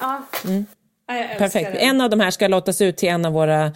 [0.00, 0.22] Ja.
[1.12, 1.70] Älskar Perfekt.
[1.72, 1.76] Den.
[1.88, 3.72] En av de här ska lottas ut till en av våra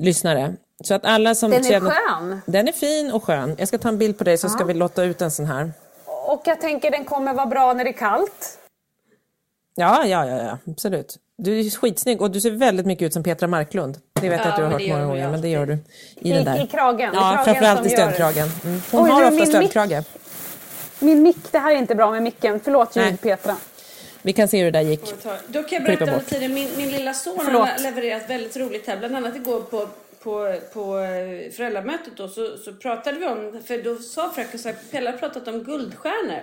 [0.00, 0.54] lyssnare.
[0.84, 2.40] Så att alla som Den är känner- skön.
[2.46, 3.54] Den är fin och skön.
[3.58, 5.72] Jag ska ta en bild på dig så ska vi lotta ut en sån här.
[6.26, 8.58] Och jag tänker den kommer vara bra när det är kallt.
[9.74, 10.58] Ja, ja, ja, ja.
[10.72, 11.16] absolut.
[11.38, 13.98] Du är skitsnygg och du ser väldigt mycket ut som Petra Marklund.
[14.12, 15.78] Det vet jag Ja, att du har hört många gånger, men det gör du
[16.20, 16.58] i, den där.
[16.60, 17.10] I, I kragen.
[17.14, 18.48] Ja, I kragen framförallt i stödkragen.
[18.64, 18.80] Mm.
[18.90, 20.04] Hon Oj, har du, ofta min mick- stödkrage.
[20.98, 22.60] Min mick, det här är inte bra med micken.
[22.64, 23.10] Förlåt Nej.
[23.10, 23.56] ljud Petra.
[24.22, 25.00] Vi kan se hur det där gick.
[25.46, 26.54] Då kan jag berätta under tiden.
[26.54, 27.68] Min, min lilla son Förlåt.
[27.68, 28.96] har levererat väldigt roligt här.
[28.96, 29.88] Bland annat igår på,
[30.22, 34.68] på, på eh, föräldramötet då, så, så pratade vi om, för då sa fröken så
[34.68, 36.42] här, Pelle har pratat om guldstjärnor.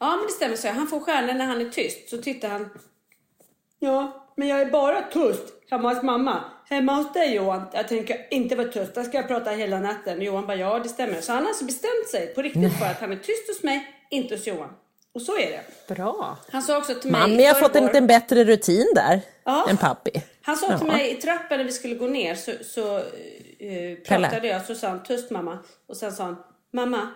[0.00, 0.74] Ja men det stämmer så jag.
[0.74, 2.08] Han får stjärnor när han är tyst.
[2.10, 2.70] Så tittar han.
[3.84, 6.44] Ja, men jag är bara tyst hemma hos mamma.
[6.68, 8.94] Hemma hos dig Johan, jag tänker inte vara tyst.
[8.94, 10.22] Där ska jag prata hela natten.
[10.22, 11.20] Johan bara, ja det stämmer.
[11.20, 13.86] Så han har alltså bestämt sig på riktigt för att han är tyst hos mig,
[14.10, 14.68] inte hos Johan.
[15.14, 15.94] Och så är det.
[15.94, 16.38] Bra.
[16.52, 19.66] Han sa också till mig Mamma, jag har fått en liten bättre rutin där Ja.
[19.70, 20.22] än pappi.
[20.42, 20.92] Han sa till Ja.
[20.96, 24.88] mig i trappan när vi skulle gå ner så, så eh, pratade jag så sa
[24.88, 25.58] han tyst mamma
[25.88, 26.36] och sen sa han
[26.72, 27.08] mamma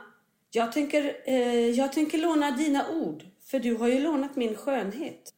[0.51, 5.33] jag tänker, eh, jag tänker låna dina ord för du har ju lånat min skönhet.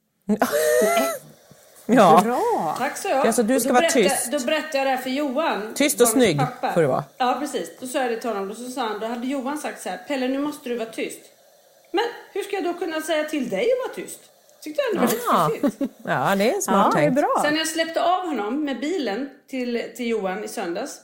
[1.86, 2.20] Ja.
[2.24, 2.74] Bra.
[2.78, 3.26] Tack så jag.
[3.26, 4.32] Alltså, du ska då vara berättade- tyst.
[4.32, 5.74] Då berättade jag det här för Johan.
[5.74, 6.72] Tyst och snygg pappa.
[6.72, 7.04] får du vara.
[7.18, 7.70] Ja precis.
[7.80, 9.88] Då sa jag det till honom och så sa han, då hade Johan sagt så
[9.88, 11.20] här Pelle nu måste du vara tyst.
[11.92, 14.18] Men hur ska jag då kunna säga till dig att vara tyst?
[14.62, 15.48] Tyckte jag ändå var Ja.
[15.48, 15.92] lite fiffigt.
[16.04, 17.20] ja, det är smart Ja, det är tänkt.
[17.20, 17.40] bra.
[17.42, 21.00] Sen när jag släppte av honom med bilen till, till Johan i söndags.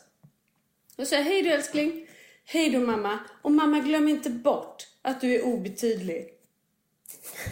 [0.96, 2.06] Då sa jag, hej du älskling.
[2.46, 3.18] Hej då mamma.
[3.42, 6.28] Och mamma glöm inte bort att du är obetydlig.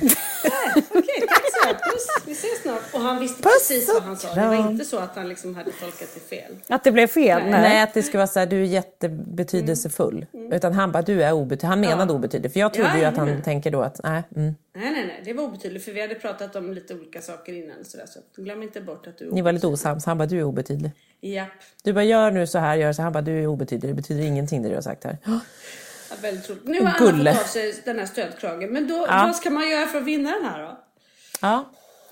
[0.01, 1.69] Nej, Okej, tack så.
[1.91, 2.83] Puss, vi ses snart.
[2.95, 4.35] Och han visste Puss precis vad han sa.
[4.35, 6.57] Det var inte så att han liksom hade tolkat det fel.
[6.69, 7.43] Att det blev fel?
[7.51, 10.27] Nej, att det ska vara så här, du är jättebetydelsefull.
[10.53, 11.69] Utan han bara, du är obetydlig.
[11.69, 12.53] Han menade obetydlig.
[12.53, 13.45] För jag trodde Ja, ju att han jajamän.
[13.45, 14.23] tänker då att, nej.
[14.37, 14.55] Mm.
[14.75, 15.23] Nej, nej, nej.
[15.25, 17.85] Det var obetydligt för vi hade pratat om lite olika saker innan.
[17.85, 19.91] Så, där, så glöm inte bort att du är Ni var lite obetydlig.
[19.91, 20.07] osams.
[20.07, 20.91] Han bara, du är obetydlig.
[21.21, 21.49] Japp.
[21.85, 23.05] Du bara, gör nu så här, gör så här.
[23.05, 23.91] Han bara, du är obetydlig.
[23.91, 25.17] Det betyder ingenting det du har sagt här.
[26.13, 26.65] Ja, väldigt roligt.
[26.67, 27.33] Nu har Anna Gulle.
[27.35, 28.71] fått av sig den här stödkragen.
[28.73, 29.23] Men då, Ja.
[29.27, 30.79] vad ska man göra för att vinna den här då?
[31.41, 31.65] Ja.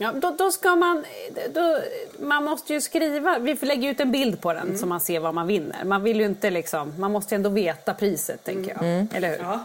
[0.02, 1.04] Ja, då, då ska man,
[1.54, 1.78] då,
[2.18, 5.20] man måste ju skriva, vi får lägga ut en bild på den så man ser
[5.20, 5.84] vad man vinner.
[5.84, 9.06] Man vill ju inte liksom, man måste ju ändå veta priset tänker jag.
[9.16, 9.38] Eller hur?
[9.38, 9.58] Ja.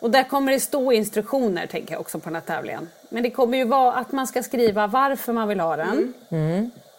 [0.00, 2.88] Och där kommer det stå instruktioner tänker jag också på den här tävlingen.
[3.08, 6.12] Men det kommer ju vara att man ska skriva varför man vill ha den.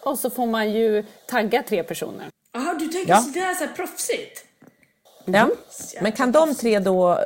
[0.02, 2.26] Och så får man ju tagga tre personer.
[2.52, 3.18] Jaha, du tänker Ja.
[3.20, 4.44] sådär så här proffsigt?
[5.24, 5.48] Ja.
[6.00, 7.18] Men kan de tre då eh,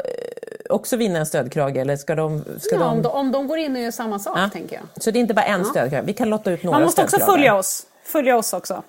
[0.70, 1.76] också vinna en stödkrage?
[1.76, 2.44] Eller ska de...
[2.60, 2.84] Ska Ja, de...
[2.90, 4.50] om, de, om de går in och gör samma sak Ja.
[4.52, 5.02] tänker jag.
[5.02, 6.04] Så det är inte bara en stödkrage?
[6.06, 7.86] Vi kan lotta ut några Man måste också följa oss.
[8.04, 8.82] Följa oss också.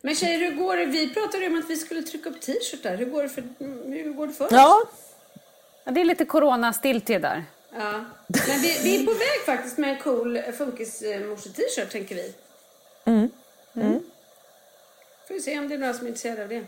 [0.00, 0.84] Men tjejer, hur går det?
[0.84, 2.96] Vi pratade ju om att vi skulle trycka upp t-shirtar.
[2.96, 3.44] Hur går det för,
[3.84, 4.52] hur går det för oss?
[4.52, 4.82] Ja,
[5.84, 7.44] Ja, det är lite corona-stiltje där.
[7.78, 7.92] Ja.
[8.26, 12.34] Men vi, vi är på väg faktiskt med en cool funkismorse-t-shirt, tänker vi.
[13.04, 13.30] Mm.
[15.28, 16.64] Får vi se om det är några som är intresserade av det.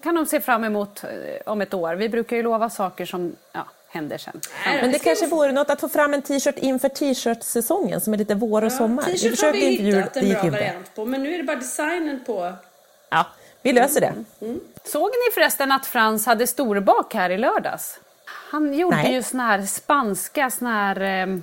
[0.00, 1.10] Kan de se fram emot eh,
[1.52, 1.94] om ett år.
[1.94, 4.40] Vi brukar ju lova saker som ja, händer sen.
[4.64, 8.34] men det kanske vore något att få fram en t-shirt inför t-shirt-säsongen som är lite
[8.34, 9.02] vår och sommar.
[9.02, 12.52] T-shirt har vi hittat en bra variant på, men nu är det bara designen på.
[13.08, 13.26] Ja,
[13.62, 14.14] vi löser det.
[14.84, 17.98] Såg ni förresten att Frans hade storbak här i lördags?
[18.26, 19.12] Han gjorde Nej.
[19.12, 21.36] ju såna här spanska såna här eh,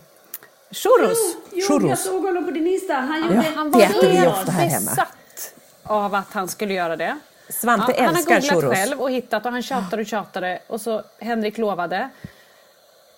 [0.71, 1.35] churros.
[1.51, 2.03] Jo, jag Churros.
[2.03, 2.93] såg honom på din Insta.
[2.93, 7.17] Han gjorde Ja, Han var helt besatt av att han skulle göra det.
[7.49, 8.73] Svante han har älskar googlat churros.
[8.77, 12.09] själv och hittat och han tjatade och tjatade och så Henrik lovade.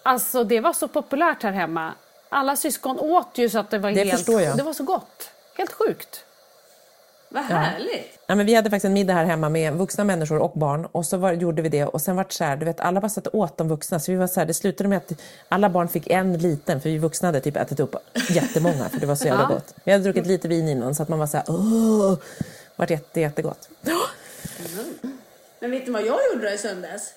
[0.03, 1.93] Alltså det var så populärt här hemma.
[2.29, 4.11] Alla syskon åt ju så att det var Det helt...
[4.11, 4.57] förstår jag.
[4.57, 5.29] Det var så gott.
[5.57, 6.19] Helt sjukt.
[7.29, 8.19] Vad härligt.
[8.27, 11.05] Ja, men vi hade faktiskt en middag här hemma med vuxna människor och barn och
[11.05, 13.27] så var, gjorde vi det och sen vart så här, du vet, alla bara satt
[13.27, 15.11] och åt de vuxna så vi var så här, det slutade med att
[15.49, 17.95] alla barn fick en liten för vi vuxna hade typ ätit upp
[18.29, 19.47] jättemånga för det var så jävla Ja.
[19.47, 19.73] gott.
[19.83, 22.15] Vi hade druckit lite vin innan så att man var så här, åh,
[22.75, 23.69] vart jätte, jättegott.
[25.59, 27.13] Men vet ni vad jag gjorde i söndags?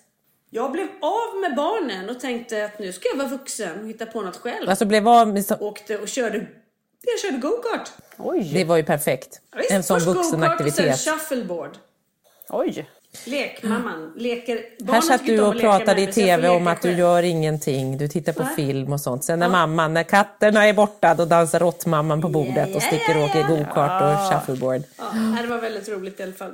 [0.50, 4.06] Jag blev av med barnen och tänkte att nu ska jag vara vuxen och hitta
[4.06, 4.70] på något själv.
[4.70, 6.46] Alltså blev av med så, Åkte och körde,
[7.00, 7.90] jag körde go-kart.
[8.16, 9.40] Oj, det var ju perfekt.
[9.50, 11.00] Ja, visst, En sån först go-kart och vuxenaktivitet.
[11.00, 11.76] sen shuffleboard.
[12.48, 12.88] oj.
[13.24, 14.12] Lekmamman.
[14.16, 14.60] Leker,
[14.92, 16.98] Här satt du och pratade i TV om att du själv.
[16.98, 17.98] gör ingenting.
[17.98, 19.24] Du tittar på film och sånt.
[19.24, 23.24] Sen när mamman, när katterna är borta, då dansar råttmamman på bordet och sticker och
[23.24, 24.82] åker gokart och shuffleboard.
[24.98, 26.52] Ja, det var väldigt roligt i alla fall.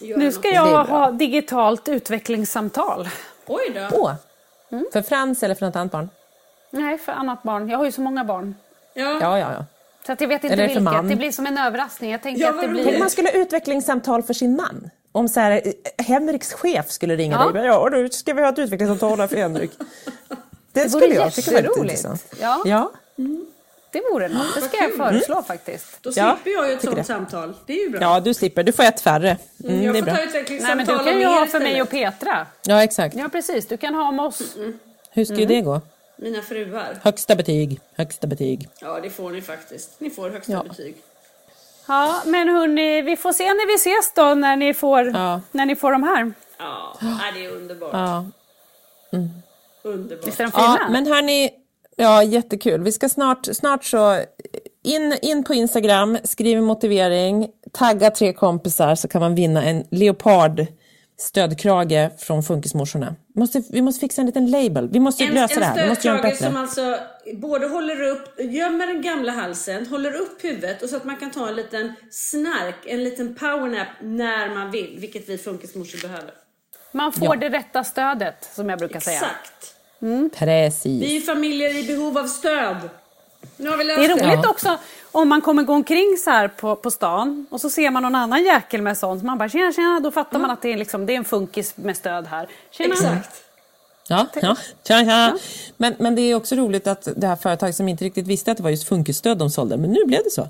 [0.00, 3.08] Göra Nu ska jag ha digitalt utvecklingssamtal.
[3.46, 3.88] Oj då.
[3.98, 4.12] Åh!
[4.72, 4.86] Mm.
[4.92, 6.08] För Frans eller för något annat barn?
[6.70, 7.68] Nej, för annat barn.
[7.68, 8.54] Jag har ju så många barn.
[8.94, 9.18] Ja.
[9.20, 9.64] Ja, ja, ja.
[10.06, 10.82] Så att jag vet inte vilket.
[10.82, 11.08] man.
[11.08, 12.10] Det blir som en överraskning.
[12.10, 12.84] Jag tänker Ja, att det blir...
[12.84, 14.90] Tänk om man skulle ha utvecklingssamtal för sin man.
[15.12, 17.50] Om så här, eh, Henriks chef skulle ringa Ja.
[17.52, 17.66] dig.
[17.66, 19.70] Ja, nu ska vi ha ett utvecklingssamtal här för Henrik.
[20.72, 22.34] Det, Det skulle jag tycka var intressant.
[22.40, 22.92] Ja, Ja,
[23.92, 24.54] det vore något.
[24.54, 25.86] Det ska jag föreslå faktiskt.
[26.02, 27.04] Då Ja, slipper jag ju ett sånt det.
[27.04, 27.54] samtal.
[27.66, 28.00] Det är ju bra.
[28.00, 28.62] ja, du slipper.
[28.62, 29.38] Du får ett färre.
[29.64, 30.14] Mm, jag det är får bra.
[30.14, 32.46] ta Nej, men utvecklingssamtal du kan ju ha för mig och Petra.
[32.66, 33.14] Ja, exakt.
[33.16, 33.66] Ja, precis.
[33.66, 34.42] Du kan ha om oss.
[35.10, 35.80] Hur ska ju det gå?
[36.16, 36.98] Mina fruar.
[37.02, 38.68] Högsta betyg, högsta betyg.
[38.80, 39.90] Ja, det får ni faktiskt.
[39.98, 40.62] Ni får högsta Ja.
[40.68, 40.96] betyg.
[41.86, 45.40] Ja, men hörni, vi får se när vi ses då, när ni får, Ja.
[45.52, 46.32] när ni får de här.
[46.58, 46.96] Ja,
[47.34, 47.90] det är underbart.
[47.92, 48.24] Ja.
[49.82, 50.26] Underbart.
[50.26, 50.78] Visst är de fina?
[50.80, 51.50] Ja, men hörni,
[51.96, 52.82] ja jättekul.
[52.82, 54.18] Vi ska snart, snart så
[54.84, 59.86] in, in på Instagram, skriv en motivering, tagga tre kompisar så kan man vinna en
[59.90, 60.66] leopard
[61.22, 63.14] stödkrage från Funkismorsorna.
[63.34, 64.88] Måste, vi måste fixa en liten label.
[64.92, 65.74] Vi måste En, lösa det här.
[65.74, 66.72] Vi en måste göra det stödkrage bättre.
[66.74, 66.98] som alltså
[67.40, 71.30] både håller upp, gömmer den gamla halsen, håller upp huvudet och så att man kan
[71.30, 76.30] ta en liten snark, en liten powernap när man vill, vilket vi funkismorsor behöver.
[76.92, 77.36] Man får Ja.
[77.36, 79.16] det rätta stödet, som jag brukar säga.
[79.16, 79.74] Exakt.
[80.38, 81.02] Precis.
[81.02, 82.76] Vi är familjer i behov av stöd.
[83.56, 84.50] Nu har vi löst Det är roligt Ja.
[84.50, 84.78] också
[85.12, 88.14] om man kommer gå omkring så här på, på stan och så ser man någon
[88.14, 89.22] annan jäkel med sånt.
[89.22, 91.76] Man bara tjena tjena, då fattar man att det är, liksom, det är en funkis
[91.76, 92.48] med stöd här.
[92.70, 92.94] Tjena.
[92.94, 93.44] Exakt.
[94.08, 94.56] Ja, ja.
[94.88, 95.38] Tja, tja.
[95.76, 98.56] Men, men det är också roligt att det här företaget som inte riktigt visste att
[98.56, 100.48] det var just funkisstöd de sålde, men nu blev det så.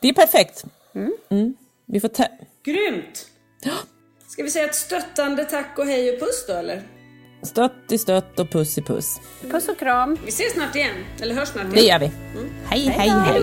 [0.00, 0.64] Det är perfekt.
[1.30, 1.54] Mm.
[1.86, 2.24] Vi får ta...
[2.64, 3.26] Grymt!
[4.28, 6.82] Ska vi säga ett stöttande tack och hej och puss då eller?
[7.42, 9.20] Stött i stött och puss i puss.
[9.50, 10.18] Puss och kram.
[10.24, 12.00] Vi ses snart igen, eller hörs snart Det igen.
[12.00, 12.12] gör vi.
[12.66, 13.42] Hej, hej, hej.